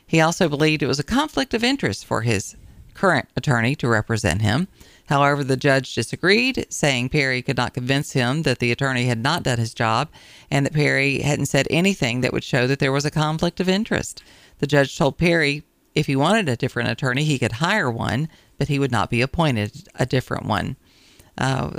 [0.07, 2.57] He also believed it was a conflict of interest for his
[2.95, 4.69] current attorney to represent him.
[5.07, 9.43] However, the judge disagreed, saying Perry could not convince him that the attorney had not
[9.43, 10.09] done his job
[10.51, 13.69] and that Perry hadn't said anything that would show that there was a conflict of
[13.69, 14.23] interest.
[14.61, 15.65] The judge told Perry
[15.95, 19.21] if he wanted a different attorney, he could hire one, but he would not be
[19.21, 20.77] appointed a different one.
[21.37, 21.79] Uh,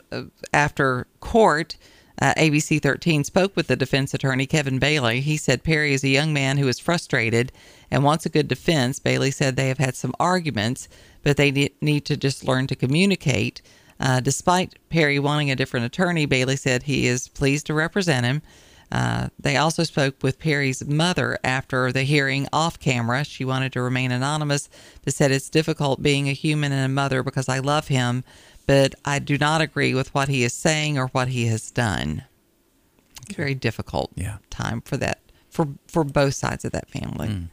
[0.54, 1.78] after court,
[2.22, 5.22] Uh, ABC 13 spoke with the defense attorney Kevin Bailey.
[5.22, 7.52] He said Perry is a young man who is frustrated
[7.92, 9.00] and wants a good defense.
[9.00, 10.88] Bailey said they have had some arguments,
[11.24, 13.62] but they ne- need to just learn to communicate.
[14.00, 18.42] Uh, despite Perry wanting a different attorney, Bailey said he is pleased to represent him.
[18.92, 23.24] Uh, they also spoke with Perry's mother after the hearing off camera.
[23.24, 24.70] She wanted to remain anonymous,
[25.04, 28.24] but said it's difficult being a human and a mother because I love him,
[28.66, 32.24] but I do not agree with what he is saying or what he has done.
[33.28, 34.38] It's very difficult Yeah.
[34.50, 37.48] time for that for for both sides of that family.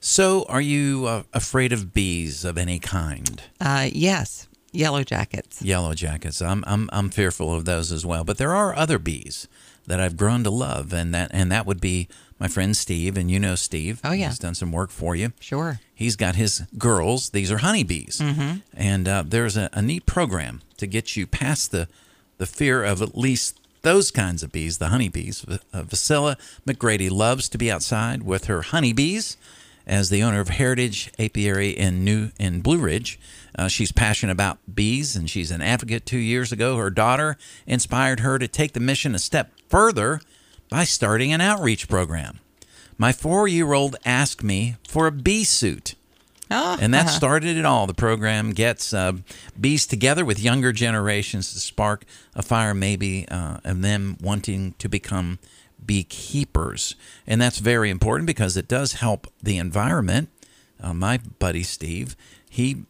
[0.00, 3.42] So, are you uh, afraid of bees of any kind?
[3.60, 5.62] Uh, yes, yellow jackets.
[5.62, 6.40] Yellow jackets.
[6.42, 8.22] I'm I'm I'm fearful of those as well.
[8.24, 9.48] But there are other bees
[9.86, 13.30] that I've grown to love, and that and that would be my friend Steve, and
[13.30, 14.00] you know Steve.
[14.04, 14.28] Oh, yeah.
[14.28, 15.32] he's done some work for you.
[15.40, 15.80] Sure.
[15.94, 17.30] He's got his girls.
[17.30, 18.58] These are honeybees, mm-hmm.
[18.74, 21.88] and uh, there's a, a neat program to get you past the
[22.38, 25.44] the fear of at least those kinds of bees, the honeybees.
[25.72, 29.36] Uh, Vasilla McGrady loves to be outside with her honeybees.
[29.86, 33.20] As the owner of Heritage Apiary in New in Blue Ridge,
[33.56, 36.04] uh, she's passionate about bees, and she's an advocate.
[36.04, 40.20] Two years ago, her daughter inspired her to take the mission a step further
[40.68, 42.40] by starting an outreach program.
[42.98, 45.94] My four-year-old asked me for a bee suit.
[46.50, 47.16] Oh, And that uh-huh.
[47.16, 47.86] started it all.
[47.86, 49.14] The program gets uh,
[49.60, 54.88] bees together with younger generations to spark a fire, maybe, uh, of them wanting to
[54.88, 55.40] become
[55.84, 56.94] beekeepers.
[57.26, 60.28] And that's very important because it does help the environment.
[60.80, 62.16] Uh, my buddy Steve,
[62.48, 62.84] he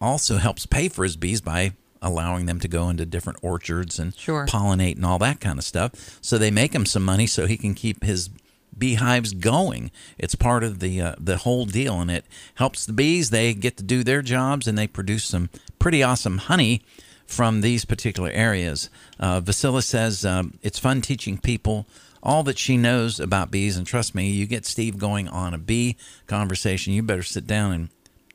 [0.00, 4.14] also helps pay for his bees by allowing them to go into different orchards and
[4.16, 4.46] Sure.
[4.46, 6.18] pollinate and all that kind of stuff.
[6.20, 8.30] So they make him some money so he can keep his
[8.76, 9.90] beehives going.
[10.18, 13.30] It's part of the uh, the whole deal, and it helps the bees.
[13.30, 16.82] They get to do their jobs, and they produce some pretty awesome honey
[17.26, 18.88] from these particular areas.
[19.18, 21.86] Uh, Vasila says um, it's fun teaching people
[22.22, 25.58] all that she knows about bees, and trust me, you get Steve going on a
[25.58, 27.88] bee conversation, you better sit down and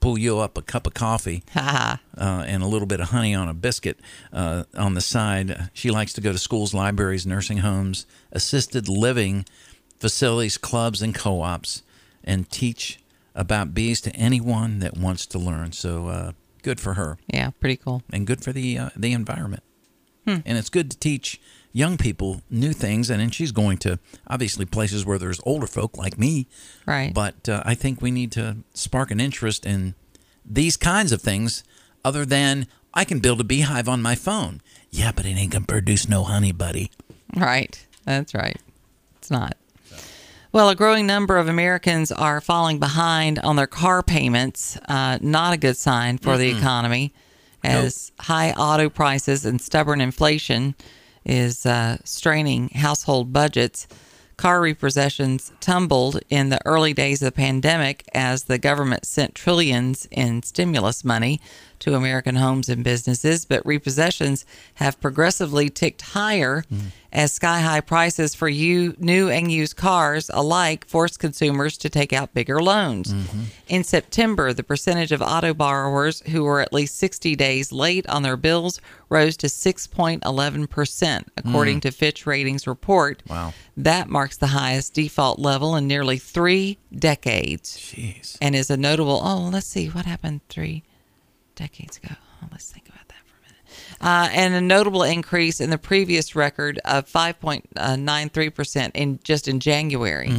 [0.06, 3.50] pull you up a cup of coffee uh, and a little bit of honey on
[3.50, 4.00] a biscuit
[4.32, 5.72] uh, on the side.
[5.74, 9.46] She likes to go to schools, libraries, nursing homes, assisted living
[10.00, 11.82] facilities, clubs, and co ops
[12.24, 13.00] and teach
[13.34, 15.72] about bees to anyone that wants to learn.
[15.72, 18.04] So uh, good for her yeah, pretty cool.
[18.14, 19.64] and good for the, uh, the environment.
[20.46, 21.42] And it's good to teach
[21.76, 23.10] young people new things.
[23.10, 26.48] And then she's going to obviously places where there's older folk like me.
[26.86, 27.14] Right.
[27.14, 29.94] But uh, I think we need to spark an interest in
[30.46, 31.64] these kinds of things
[32.06, 34.62] other than I can build a beehive on my phone.
[34.90, 36.92] Yeah, but it ain't to produce no honey, buddy.
[37.36, 37.86] Right.
[38.06, 38.58] That's right.
[39.18, 39.58] It's not.
[40.54, 44.78] Well, a growing number of Americans are falling behind on their car payments.
[44.88, 47.14] Uh, not a good sign for the economy,
[47.66, 50.76] as high auto prices and stubborn inflation
[51.26, 53.88] is uh, straining household budgets.
[54.38, 60.08] Car repossessions tumbled in the early days of the pandemic as the government sent trillions
[60.12, 61.40] in stimulus money
[61.86, 64.44] to American homes and businesses, but repossessions
[64.76, 66.88] have progressively ticked higher mm-hmm.
[67.12, 72.12] as sky high prices for you, new and used cars alike force consumers to take
[72.12, 73.14] out bigger loans.
[73.14, 73.44] Mm-hmm.
[73.68, 78.24] In September, the percentage of auto borrowers who were at least 60 days late on
[78.24, 81.82] their bills rose to 6.11%, according mm.
[81.84, 83.22] to Fitch Ratings report.
[83.30, 83.54] Wow.
[83.78, 88.40] That marks the highest default level in nearly three decades Jeez.
[88.42, 89.22] and is a notable.
[89.24, 90.84] Oh, let's see what happened three
[91.56, 92.16] decades ago.
[92.44, 93.66] Oh, let's think about that for a minute.
[94.02, 100.30] Uh, and a notable increase in the previous record of 5.93% in just in January.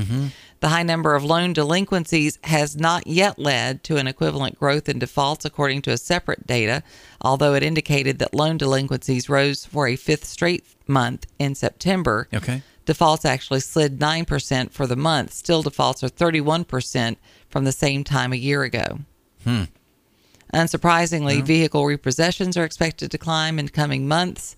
[0.60, 4.98] The high number of loan delinquencies has not yet led to an equivalent growth in
[4.98, 6.82] defaults, according to a separate data,
[7.20, 12.26] although it indicated that loan delinquencies rose for a fifth straight month in September.
[12.32, 12.62] Okay.
[12.86, 15.34] Defaults actually slid 9% for the month.
[15.34, 17.16] Still, defaults are 31%
[17.50, 19.00] from the same time a year ago.
[20.56, 24.56] Unsurprisingly, vehicle repossessions are expected to climb in coming months.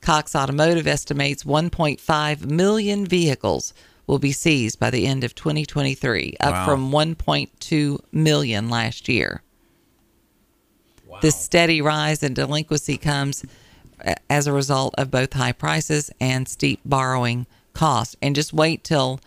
[0.00, 3.74] Cox Automotive estimates 1.5 million vehicles
[4.06, 6.64] will be seized by the end of 2023, up Wow.
[6.66, 9.42] from 1.2 million last year.
[11.20, 13.44] This steady rise in delinquency comes
[14.04, 18.16] uh, as a result of both high prices and steep borrowing costs.
[18.20, 19.20] And just wait till,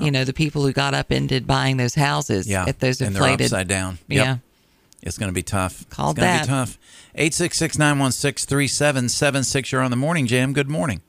[0.00, 0.10] you oh.
[0.10, 2.64] know, the people who got up upended buying those houses Yeah.
[2.66, 3.98] at those inflated and they're upside down.
[4.08, 4.24] Yep.
[4.24, 4.36] Yeah.
[5.04, 5.88] It's going to be tough.
[5.90, 6.46] Called it's going to that.
[6.46, 6.78] be tough.
[7.14, 9.70] 866 916 3776.
[9.70, 10.54] You're on the morning jam.
[10.54, 11.02] Good morning.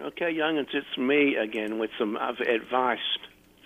[0.00, 2.98] Okay, youngins, it's me again with some advice,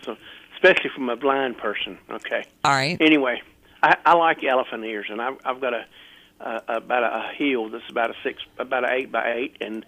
[0.02, 0.16] so
[0.54, 1.98] especially from a blind person.
[2.10, 2.44] Okay.
[2.64, 2.96] All right.
[3.00, 3.42] Anyway,
[3.82, 5.86] I, I like elephant ears, and I've, I've got a,
[6.40, 9.84] a about a, a hill that's about a six, about an eight by eight, and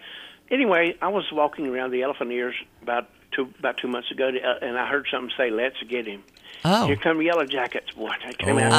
[0.49, 4.39] anyway, I was walking around the elephant ears about two about two months ago, to,
[4.39, 6.23] uh, and I heard something say, "Let's get him."
[6.65, 6.87] Oh.
[6.87, 8.11] Here come yellow jackets, boy!
[8.23, 8.71] They Oh came out.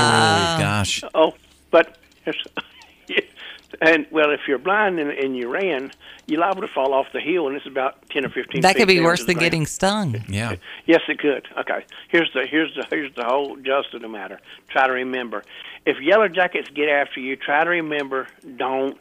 [0.61, 1.03] gosh.
[1.14, 1.35] Oh,
[1.71, 1.99] but
[3.81, 5.90] and well, if you're blind and, and you ran,
[6.27, 8.61] you're liable to fall off the hill, and it's about ten or fifteen.
[8.62, 9.40] That feet could be worse than ground.
[9.47, 10.23] getting stung.
[10.29, 10.57] Yeah.
[10.87, 11.47] Yes, it could.
[11.59, 14.40] Okay, here's the here's the here's the whole just of the matter.
[14.69, 15.43] Try to remember.
[15.87, 18.27] If yellow jackets get after you, try to remember.
[18.57, 19.01] Don't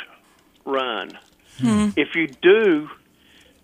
[0.65, 1.17] run.
[1.59, 1.89] Hmm.
[1.97, 2.89] If you do,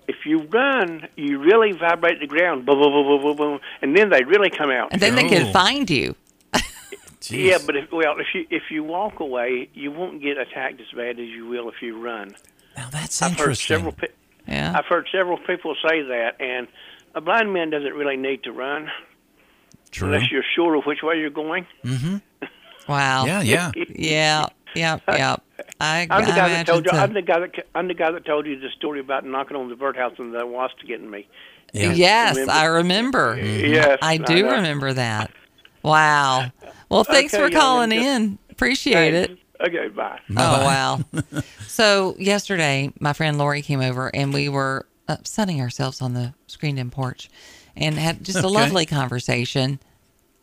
[0.07, 2.65] if you run, you really vibrate the ground.
[2.65, 4.89] Boom, boom, boom, boom, boom, boom, and then they really come out.
[4.91, 5.29] And then they Oh.
[5.29, 6.15] can find you.
[7.29, 10.85] Yeah, but if well, if you if you walk away, you won't get attacked as
[10.95, 12.35] bad as you will if you run.
[12.77, 13.77] now that's I've heard interesting.
[13.77, 13.93] several.
[13.93, 14.07] Pe-
[14.47, 14.73] Yeah.
[14.77, 16.67] I've heard several people say that, and
[17.15, 18.91] a blind man doesn't really need to run
[19.89, 20.07] True.
[20.13, 21.65] unless you're sure of which way you're going.
[21.83, 22.17] Mm-hmm.
[22.87, 23.25] Wow.
[23.25, 23.71] Yeah, yeah.
[23.95, 24.45] Yeah.
[24.75, 24.99] Yeah.
[25.07, 25.37] Yeah.
[25.79, 26.91] I, I'm the I guy that told you.
[26.91, 26.97] so.
[26.97, 29.69] I'm the guy that I'm the guy that told you the story about knocking on
[29.69, 31.27] the birdhouse and the wasp getting me.
[31.73, 31.91] Yeah.
[31.93, 32.53] Yes, Remember?
[32.53, 33.37] I remember.
[33.41, 34.51] Yes, I do know.
[34.51, 35.31] remember that.
[35.83, 36.51] Wow.
[36.89, 38.39] Well, thanks Okay, for young calling and just- in.
[38.51, 39.37] Appreciate it.
[39.65, 40.19] Okay, bye.
[40.31, 40.33] Oh
[40.65, 40.99] wow!
[41.67, 46.33] so yesterday, my friend Lori came over, and we were uh, sunning ourselves on the
[46.47, 47.29] screened-in porch,
[47.75, 48.47] and had just a Okay.
[48.49, 49.79] lovely conversation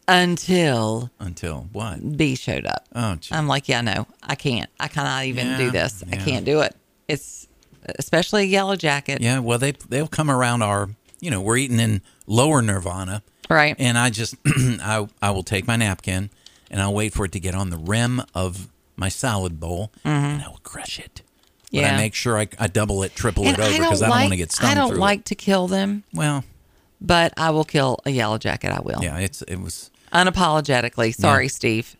[0.08, 2.16] until Until what?
[2.16, 2.86] B showed up.
[2.94, 3.34] Oh, gee.
[3.34, 4.68] I'm like, yeah, no, I can't.
[4.80, 6.02] I cannot even Yeah, do this.
[6.12, 6.74] I can't do it.
[7.08, 7.46] It's
[7.98, 11.80] especially a yellow jacket, Yeah, well, they they'll come around our, you know, we're eating
[11.80, 13.74] in lower Nirvana, right?
[13.78, 16.30] and I just, I I will take my napkin,
[16.70, 20.42] and I'll wait for it to get on the rim of my salad bowl, and
[20.42, 21.22] I will crush it.
[21.22, 21.86] But Mm-hmm.
[21.86, 21.94] Yeah.
[21.94, 24.08] I make sure I, I double it, triple and it over I don't because I
[24.08, 25.24] don't want to get stung I don't like it.
[25.26, 26.44] to kill them, Well,
[27.00, 28.70] but I will kill a yellow jacket.
[28.72, 29.02] I will.
[29.02, 29.90] yeah, it's it was.
[30.12, 31.14] Unapologetically.
[31.14, 31.48] Sorry, Yeah.
[31.50, 31.96] Steve.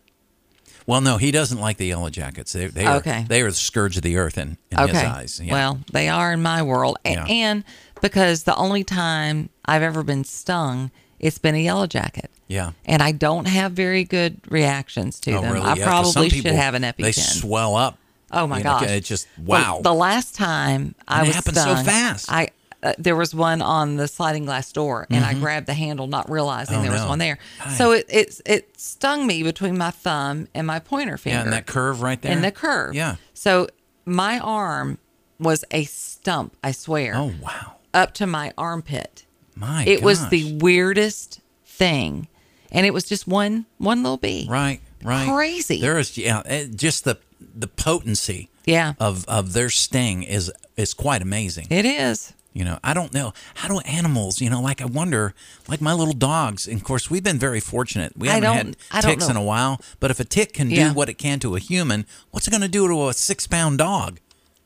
[0.85, 2.51] Well, no, he doesn't like the yellow jackets.
[2.51, 3.25] They they are Okay.
[3.29, 4.91] they are the scourge of the earth in, in Okay.
[4.93, 5.41] his eyes.
[5.43, 5.53] Yeah.
[5.53, 6.97] Well, they are in my world.
[7.05, 7.25] A- Yeah.
[7.25, 7.63] And
[8.01, 12.29] because the only time I've ever been stung, it's been a yellow jacket.
[12.47, 12.71] yeah.
[12.85, 15.53] And I don't have very good reactions to Oh, them.
[15.53, 15.65] really?
[15.65, 16.97] I Yeah, probably should people, have an EpiPen.
[17.03, 17.97] They swell up.
[18.31, 18.89] oh my You know, gosh!
[18.89, 19.79] It's just wow.
[19.81, 22.29] The, last time I And it was happens so fast.
[22.29, 22.49] I
[22.83, 26.29] uh, there was one on the sliding glass door, and I grabbed the handle, not
[26.29, 26.87] realizing Mm-hmm.
[26.87, 27.37] Oh, there was one there.
[27.59, 27.73] Hi.
[27.73, 31.37] So it, it it stung me between my thumb and my pointer finger.
[31.37, 32.31] yeah, and that curve right there.
[32.31, 32.93] And the curve.
[32.95, 33.15] Yeah.
[33.33, 33.67] So
[34.05, 34.97] my arm
[35.39, 37.75] was a stump, I swear, Oh wow.
[37.93, 39.25] up to my armpit.
[39.55, 39.83] My.
[39.85, 42.27] it was the weirdest thing.
[42.71, 44.47] And it was just one one little bee.
[44.49, 45.27] Right, right.
[45.29, 45.79] Crazy.
[45.79, 48.93] There is yeah, it, just the the potency Yeah.
[48.99, 51.67] of of their sting is is quite amazing.
[51.69, 52.33] It is.
[52.53, 54.39] You know, I don't know how do animals.
[54.39, 55.33] You know, like I wonder,
[55.67, 56.67] like my little dogs.
[56.67, 58.13] And of course, we've been very fortunate.
[58.15, 59.81] We haven't had ticks in a while.
[59.99, 60.89] But if a tick can Yeah.
[60.89, 63.47] do what it can to a human, what's it going to do to a six
[63.47, 64.19] pound dog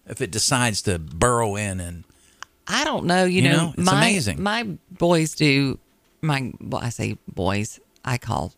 [0.05, 2.03] if it decides to burrow in and
[2.67, 3.23] I don't know.
[3.23, 4.43] You, You know, know, it's my amazing.
[4.43, 5.79] my boys do.
[6.21, 7.79] My well, I say boys.
[8.03, 8.53] I call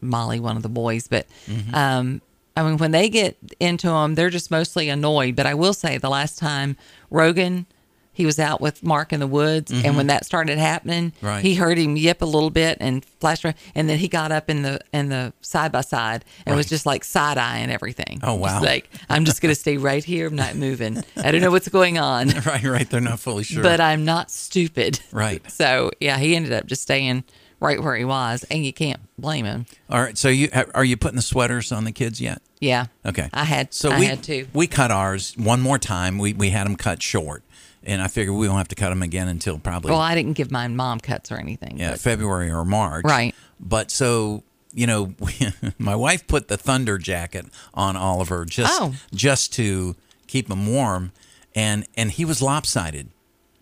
[0.00, 1.74] Molly one of the boys, but Mm-hmm.
[1.74, 2.20] um,
[2.56, 5.34] I mean, when they get into them, they're just mostly annoyed.
[5.34, 6.76] But I will say, the last time
[7.10, 7.66] Rogan,
[8.14, 11.26] he was out with Mark in the woods, and when that started happening, Mm-hmm.
[11.26, 11.42] Right.
[11.44, 14.48] he heard him yip a little bit and flash around, and then he got up
[14.48, 18.20] in the in the side by side and was just like side eyeing everything.
[18.22, 18.48] Oh, wow.
[18.48, 20.28] Just like I'm just gonna stay right here.
[20.28, 21.02] I'm not moving.
[21.16, 23.62] I don't know what's going on right, right, they're not fully sure.
[23.62, 25.00] but I'm not stupid.
[25.12, 25.42] Right.
[25.50, 27.24] So yeah, he ended up just staying
[27.60, 29.66] right where he was, and you can't blame him.
[29.88, 32.42] All right, so you are you putting the sweaters on the kids yet?
[32.60, 32.86] Yeah.
[33.06, 33.28] Okay.
[33.32, 33.72] I had.
[33.74, 34.46] So I we had to.
[34.52, 36.18] we cut ours one more time.
[36.18, 37.42] We we had them cut short,
[37.84, 40.32] and I figured we won't have to cut them again until probably Well, I didn't
[40.34, 41.78] give mine mom cuts or anything.
[41.78, 43.04] yeah but- February or March.
[43.04, 43.34] Right.
[43.60, 44.42] But so
[44.72, 45.14] you know,
[45.78, 48.94] my wife put the thunder jacket on Oliver just Oh.
[49.14, 49.94] just to
[50.26, 51.12] keep him warm,
[51.54, 53.08] and and he was lopsided.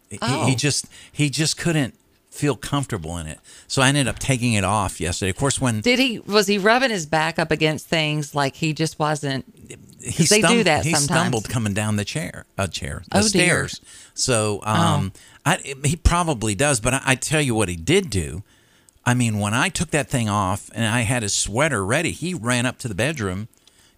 [0.09, 0.47] He- Oh.
[0.47, 1.95] He just he just couldn't
[2.31, 3.39] feel comfortable in it.
[3.69, 5.29] So I ended up taking it off yesterday.
[5.29, 6.19] Of course, when Did he?
[6.21, 9.45] Was he rubbing his back up against things like he just wasn't?
[10.03, 11.05] He they do stum- that he sometimes.
[11.21, 13.29] stumbled coming down the chair, a chair, the Oh, dear.
[13.29, 13.81] stairs.
[14.15, 15.13] So, um,
[15.47, 16.81] I, he probably does.
[16.81, 18.43] But I, I tell you what he did do.
[19.05, 22.35] I mean, when I took that thing off and I had his sweater ready, he
[22.35, 23.49] ran up to the bedroom,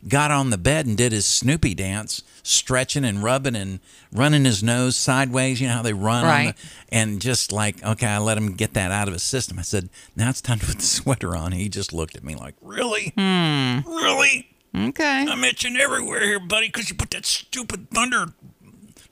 [0.08, 3.80] got on the bed, and did his Snoopy dance, stretching and rubbing and
[4.12, 5.60] running his nose sideways.
[5.60, 6.56] You know how they run, Right.
[6.56, 6.62] the,
[6.96, 9.58] and just like, okay, I let him get that out of his system.
[9.58, 11.52] I said, now it's time to put the sweater on.
[11.52, 14.48] He just looked at me like, really, really.
[14.76, 15.26] Okay.
[15.28, 18.26] I'm itching everywhere here, buddy, because you put that stupid thunder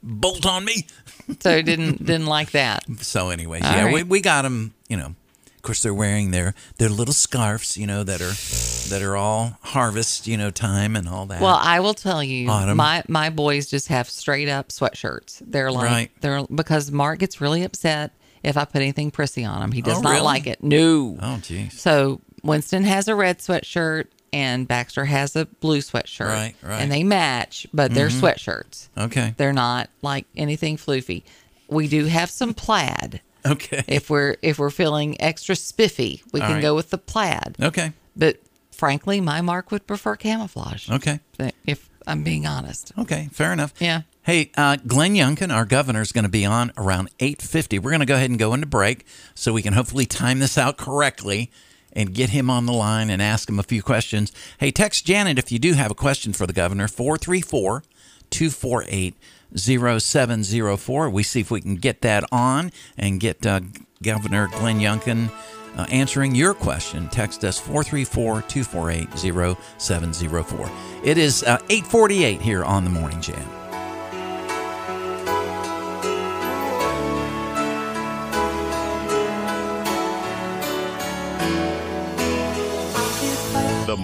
[0.03, 0.87] bolt on me.
[1.41, 2.85] So didn't didn't like that.
[3.01, 4.07] So, anyways, All yeah, we, right.
[4.07, 4.75] we got them.
[4.89, 5.07] You know,
[5.55, 7.77] of course, they're wearing their their little scarves.
[7.77, 8.33] You know, that are
[8.91, 11.41] that are all harvest, you know, time and all that.
[11.41, 12.77] Well, I will tell you, Autumn.
[12.77, 15.43] my my boys just have straight up sweatshirts.
[15.47, 16.11] They're like Right.
[16.21, 18.11] they're because Mark gets really upset
[18.43, 19.71] if I put anything prissy on him.
[19.71, 20.23] He does Oh, not really?
[20.25, 20.63] like it.
[20.63, 21.17] No.
[21.23, 21.73] oh, jeez.
[21.73, 26.27] So Winston has a red sweatshirt and Baxter has a blue sweatshirt.
[26.29, 26.71] Right, right.
[26.71, 26.71] Mm-hmm.
[26.83, 28.89] And they match, but they're sweatshirts.
[28.97, 29.35] Okay.
[29.37, 31.23] They're not like anything floofy.
[31.69, 33.21] We do have some plaid.
[33.45, 33.83] Okay.
[33.89, 36.63] If we're if we're feeling extra spiffy, we All can right.
[36.63, 37.57] go with the plaid.
[37.61, 37.93] Okay.
[38.17, 38.39] But
[38.71, 40.89] frankly, my Mark would prefer camouflage.
[40.91, 41.21] Okay.
[41.67, 42.93] If I'm being honest.
[42.99, 43.29] Okay.
[43.33, 43.75] Fair enough.
[43.79, 44.03] Yeah.
[44.25, 47.81] Hey, uh, Glenn Youngkin, our governor, is going to be on around 8.50.
[47.81, 49.05] We're going to go ahead and go into break
[49.35, 51.51] so we can hopefully time this out correctly
[51.93, 54.33] and get him on the line and ask him a few questions.
[54.59, 57.83] Hey, text Janet if you do have a question for the governor, 434
[58.31, 59.15] 248
[59.55, 61.11] 0704.
[61.11, 63.61] We see if we can get that on and get uh,
[64.03, 65.31] Governor Glenn Youngkin
[65.77, 67.09] uh, answering your question.
[67.09, 69.19] Text us 434 248
[69.79, 70.71] 0704.
[71.05, 73.62] It is uh, 848 here on the Morning Jam.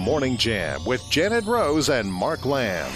[0.09, 2.91] Morning Jam with Janet Rose and Mark Lamb.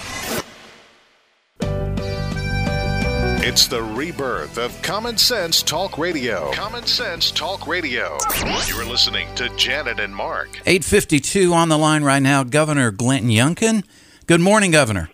[3.45, 6.51] It's the rebirth of Common Sense Talk Radio.
[6.53, 8.17] Common Sense Talk Radio.
[8.67, 10.59] You're listening to Janet and Mark.
[10.65, 13.83] 852 on the line right now, Governor Glenn Youngkin.
[14.25, 15.11] Good morning, Governor.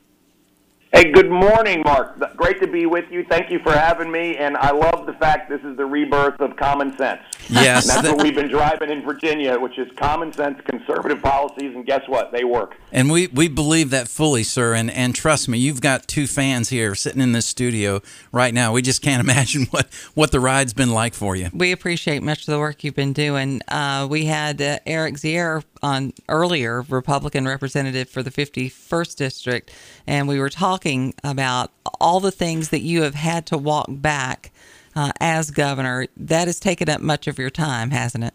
[0.93, 2.17] Hey, good morning, Mark.
[2.37, 3.25] Great to be with you.
[3.29, 4.37] Thank you for having me.
[4.37, 7.19] And I love the fact this is the rebirth of common sense.
[7.49, 7.89] Yes.
[7.89, 11.85] And that's what we've been driving in Virginia, which is common sense, conservative policies, and
[11.85, 12.31] guess what?
[12.31, 12.75] They work.
[12.91, 14.73] And we, we believe that fully, sir.
[14.75, 18.73] And, and trust me, you've got two fans here sitting in this studio right now.
[18.73, 21.49] We just can't imagine what, what the ride's been like for you.
[21.53, 23.61] We appreciate much of the work you've been doing.
[23.67, 29.71] Uh, we had uh, Eric Zehr on earlier, Republican representative for the 51st district,
[30.05, 34.51] and we were talking about all the things that you have had to walk back
[34.99, 36.07] uh, as governor.
[36.17, 38.33] That has taken up much of your time, hasn't it?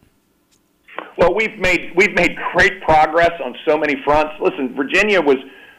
[1.18, 4.34] Well, we've made we've made great progress on so many fronts.
[4.40, 5.36] Listen, Virginia was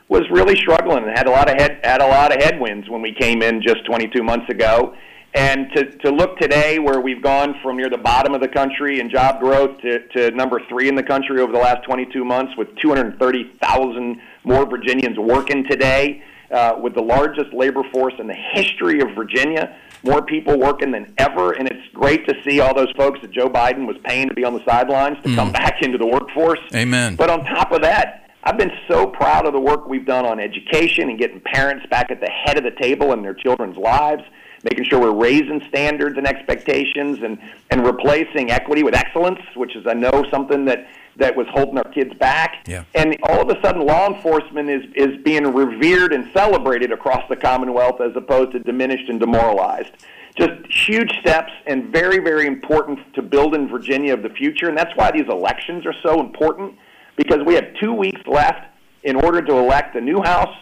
[0.08, 3.02] was really struggling and had a lot of head had a lot of headwinds when
[3.02, 4.96] we came in just 22 months ago.
[5.34, 9.02] And to, to look today, where we've gone from near the bottom of the country
[9.02, 12.54] in job growth to, to number three in the country over the last 22 months,
[12.58, 19.02] with 230,000 more Virginians working today, uh, with the largest labor force in the history
[19.02, 19.76] of Virginia,
[20.06, 23.50] more people working than ever, and it's great to see all those folks that Joe
[23.50, 25.36] Biden was paying to be on the sidelines to hmm.
[25.36, 26.60] come back into the workforce.
[26.74, 27.16] Amen.
[27.16, 30.40] But on top of that, I've been so proud of the work we've done on
[30.40, 34.22] education and getting parents back at the head of the table in their children's lives,
[34.64, 37.40] making sure we're raising standards and expectations and,
[37.72, 40.88] and replacing equity with excellence, which is, I know, something that,
[41.18, 42.66] that was holding our kids back.
[42.68, 42.84] Yeah.
[42.94, 47.36] And all of a sudden, law enforcement is, is being revered and celebrated across the
[47.36, 49.92] Commonwealth as opposed to diminished and demoralized.
[50.38, 54.68] Just huge steps and very, very important to building Virginia of the future.
[54.68, 56.76] And that's why these elections are so important
[57.16, 58.68] because we have two weeks left
[59.04, 60.54] in order to elect a new House,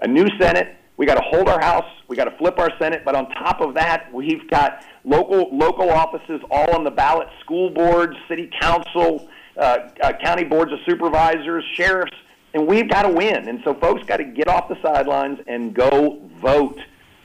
[0.00, 0.76] a new Senate.
[0.96, 1.88] We got to hold our House.
[2.08, 3.02] We got to flip our Senate.
[3.04, 7.70] But on top of that, we've got local local offices all on the ballot: school
[7.70, 12.16] boards, city council, uh, uh, county boards of supervisors, sheriffs,
[12.54, 13.48] and we've got to win.
[13.48, 16.78] And so, folks got to get off the sidelines and go vote.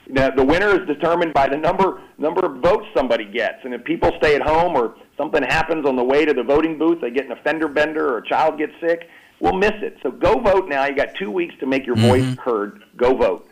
[0.10, 3.84] Now, the winner is determined by the number number of votes somebody gets, and if
[3.84, 7.12] people stay at home or something happens on the way to the voting booth, they
[7.12, 9.10] get an offender bender or a child gets sick,
[9.40, 9.98] we'll miss it.
[10.04, 10.86] So go vote now.
[10.86, 12.84] You got two weeks to make your voice heard.
[12.96, 13.50] Go vote.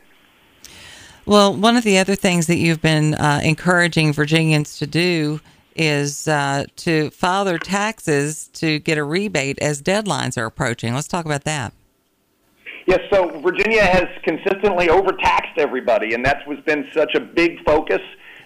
[1.25, 5.41] Well, one of the other things that you've been uh, encouraging Virginians to do
[5.75, 10.93] is uh, to file their taxes to get a rebate as deadlines are approaching.
[10.93, 11.73] Let's talk about that.
[12.87, 18.01] Yes, so Virginia has consistently overtaxed everybody, and that's what's been such a big focus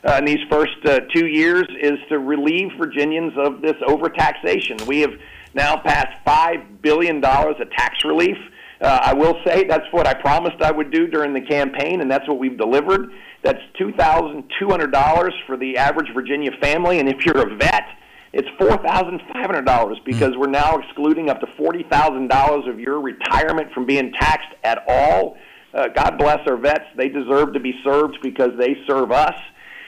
[0.08, 4.82] uh, in these first uh, two years is to relieve Virginians of this overtaxation.
[4.88, 5.12] We have
[5.54, 8.38] now passed five billion dollars of tax relief.
[8.80, 12.10] Uh, I will say that's what I promised I would do during the campaign, and
[12.10, 13.12] that's what we've delivered.
[13.42, 17.56] That's two thousand two hundred dollars for the average Virginia family, and if you're a
[17.56, 17.86] vet,
[18.34, 22.66] it's four thousand five hundred dollars because we're now excluding up to forty thousand dollars
[22.68, 25.38] of your retirement from being taxed at all.
[25.74, 29.36] Uh, God bless our vets; they deserve to be served because they serve us.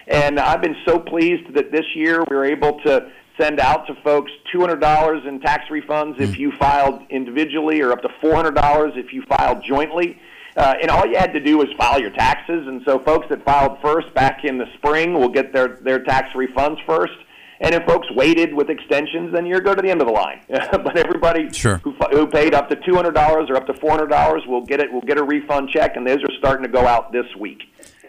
[0.07, 3.95] And I've been so pleased that this year we were able to send out to
[4.03, 8.35] folks two hundred dollars in tax refunds if you filed individually, or up to four
[8.35, 10.19] hundred dollars if you filed jointly.
[10.57, 12.67] Uh, and all you had to do was file your taxes.
[12.67, 16.33] And so folks that filed first back in the spring will get their, their tax
[16.33, 17.13] refunds first.
[17.61, 20.41] And if folks waited with extensions, then you're go to the end of the line.
[20.49, 21.77] but everybody Sure.
[21.77, 24.65] who who paid up to two hundred dollars or up to four hundred dollars will
[24.65, 24.91] get it.
[24.91, 27.61] Will get a refund check, and those are starting to go out this week.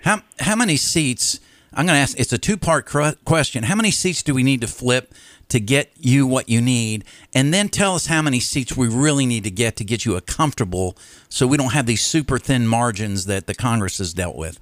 [0.04, 1.38] How how many seats?
[1.74, 2.18] I'm going to ask.
[2.18, 3.64] It's a two part question.
[3.64, 5.12] How many seats do we need to flip
[5.52, 9.24] to get you what you need, and then tell us how many seats we really
[9.24, 10.96] need to get to get you a comfortable,
[11.28, 14.60] so we don't have these super thin margins that the Congress has dealt with.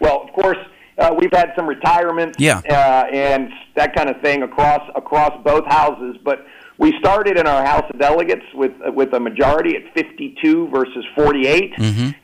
[0.00, 0.58] Well, of course,
[0.98, 2.58] uh, we've had some retirements, Yeah.
[2.68, 6.16] uh, and that kind of thing across across both houses.
[6.24, 6.44] But
[6.78, 11.72] we started in our House of Delegates with with a majority at 52 versus 48,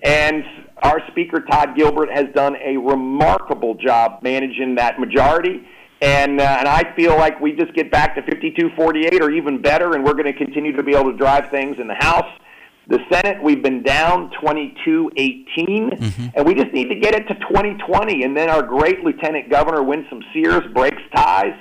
[0.03, 0.45] and
[0.83, 5.63] our Speaker Todd Gilbert has done a remarkable job managing that majority.
[6.01, 9.95] And, uh, and I feel like we just get back to 52-48 or even better,
[9.95, 12.31] and we're going to continue to be able to drive things in the House.
[12.87, 18.23] The Senate, we've been down 22-18, and we just need to get it to 2020.
[18.23, 21.53] And then our great Lieutenant Governor Winsome Sears breaks ties,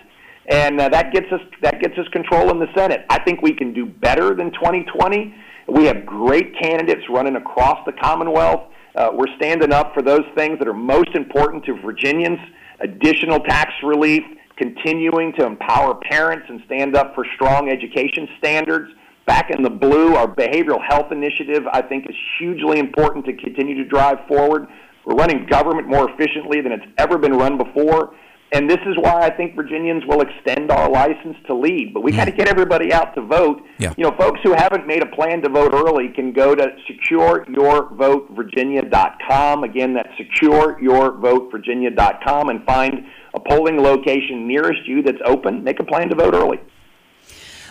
[0.47, 3.05] and uh, that gets us that gets us control in the Senate.
[3.09, 5.35] I think we can do better than 2020.
[5.67, 8.71] We have great candidates running across the Commonwealth.
[8.95, 12.39] Uh, we're standing up for those things that are most important to Virginians:
[12.79, 14.23] additional tax relief,
[14.57, 18.91] continuing to empower parents and stand up for strong education standards.
[19.25, 23.75] Back in the blue, our behavioral health initiative, I think, is hugely important to continue
[23.75, 24.67] to drive forward.
[25.05, 28.15] We're running government more efficiently than it's ever been run before.
[28.53, 31.93] And this is why I think Virginians will extend our license to lead.
[31.93, 33.61] But we got to get everybody out to vote.
[33.77, 33.93] Yeah.
[33.97, 39.63] You know, folks who haven't made a plan to vote early can go to secureyourvotevirginia.com.
[39.65, 45.65] Again, that's secureyourvotevirginia.com and find a polling location nearest you that's open.
[45.65, 46.61] Make a plan to vote early.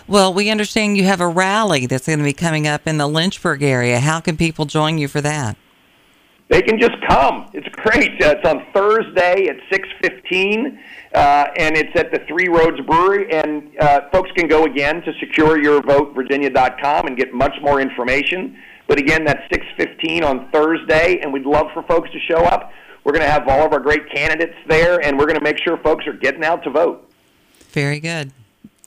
[0.06, 3.08] Well, we understand you have a rally that's going to be coming up in the
[3.08, 3.98] Lynchburg area.
[3.98, 5.56] How can people join you for that?
[6.48, 7.50] They can just come.
[7.52, 8.22] It's great.
[8.22, 10.78] Uh, it's on Thursday at six fifteen,
[11.12, 13.32] uh, and it's at the Three Roads Brewery.
[13.32, 18.56] And uh, folks can go again to secureyourvotevirginia.com and get much more information.
[18.86, 22.70] But again, that's six fifteen on Thursday, and we'd love for folks to show up.
[23.02, 25.58] We're going to have all of our great candidates there, and we're going to make
[25.58, 27.08] sure folks are getting out to vote.
[27.70, 28.30] Very good.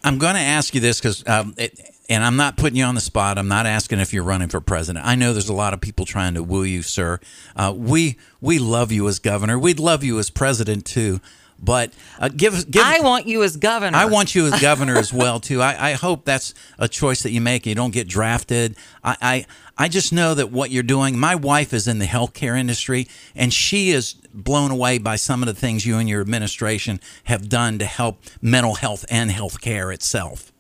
[0.04, 1.78] I'm going to ask you this because, um, it,
[2.10, 3.38] and I'm not putting you on the spot.
[3.38, 5.06] I'm not asking if you're running for president.
[5.06, 7.20] I know there's a lot of people trying to woo you, sir.
[7.56, 9.58] Uh, we we love you as governor.
[9.60, 11.22] We'd love you as president too.
[11.62, 12.84] But uh, give give.
[12.84, 13.98] I want you as governor.
[13.98, 15.62] I want you as governor as well too.
[15.62, 17.66] I, I hope that's a choice that you make.
[17.66, 18.76] You don't get drafted.
[19.04, 19.46] I, I
[19.78, 21.20] I just know that what you're doing.
[21.20, 25.48] My wife is in the healthcare industry, and she is blown away by some of
[25.48, 30.52] the things you and your administration have done to help mental health and healthcare itself.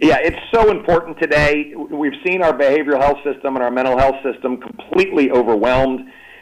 [0.00, 1.72] Yeah, it's so important today.
[1.76, 6.00] We've seen our behavioral health system and our mental health system completely overwhelmed.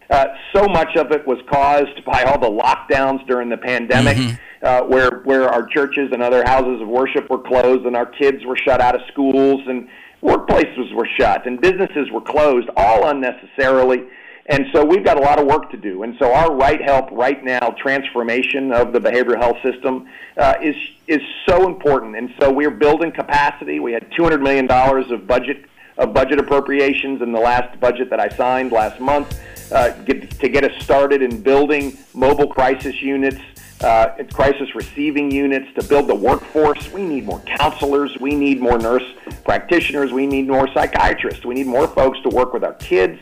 [0.09, 4.83] Uh, so much of it was caused by all the lockdowns during the pandemic, uh,
[4.83, 8.57] where where our churches and other houses of worship were closed, and our kids were
[8.57, 9.89] shut out of schools, and
[10.23, 14.05] workplaces were shut, and businesses were closed, all unnecessarily.
[14.47, 16.03] And so we've got a lot of work to do.
[16.03, 20.77] And so our Right Help Right Now transformation of the behavioral health system uh, is
[21.07, 22.17] is so important.
[22.17, 23.81] And so we're building capacity.
[23.81, 25.65] We had 200 million dollars of budget
[25.97, 29.41] of budget appropriations in the last budget that I signed last month
[29.73, 33.41] uh, get, to get us started in building mobile crisis units.
[33.81, 36.91] Uh, crisis receiving units to build the workforce.
[36.91, 38.17] We need more counselors.
[38.19, 39.05] We need more nurse
[39.45, 40.11] practitioners.
[40.11, 41.45] We need more psychiatrists.
[41.45, 43.19] We need more folks to work with our kids.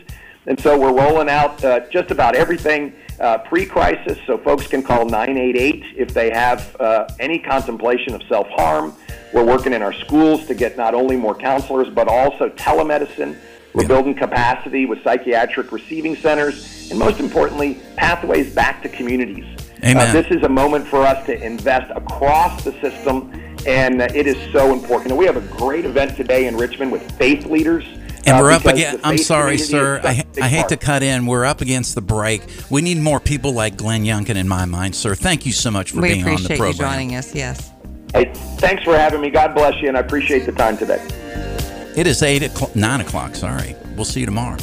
[0.47, 5.05] And so we're rolling out uh, just about everything uh, pre-crisis, so folks can call
[5.05, 8.95] 988 if they have uh, any contemplation of self-harm.
[9.33, 13.37] We're working in our schools to get not only more counselors but also telemedicine.
[13.73, 19.47] We're building capacity with psychiatric receiving centers, and most importantly, pathways back to communities.
[19.85, 19.97] Amen.
[19.97, 23.33] Uh, this is a moment for us to invest across the system,
[23.67, 25.13] and uh, it is so important.
[25.13, 27.85] And we have a great event today in Richmond with faith leaders.
[28.25, 29.01] And uh, we're up again.
[29.03, 30.01] I'm sorry, sir.
[30.03, 31.27] I, such a big I hate to cut in.
[31.27, 32.43] We're up against the break.
[32.71, 35.15] We need more people like Glenn Youngkin in my mind, sir.
[35.15, 36.93] Thank you so much for we being on the appreciate you program.
[36.93, 37.35] joining us.
[37.35, 37.71] Yes.
[38.15, 39.31] Hey, thanks for having me.
[39.31, 41.03] God bless you, and I appreciate the time today.
[41.97, 43.35] It is eight o'clock, nine o'clock.
[43.35, 43.75] Sorry.
[43.97, 44.59] We'll see you tomorrow.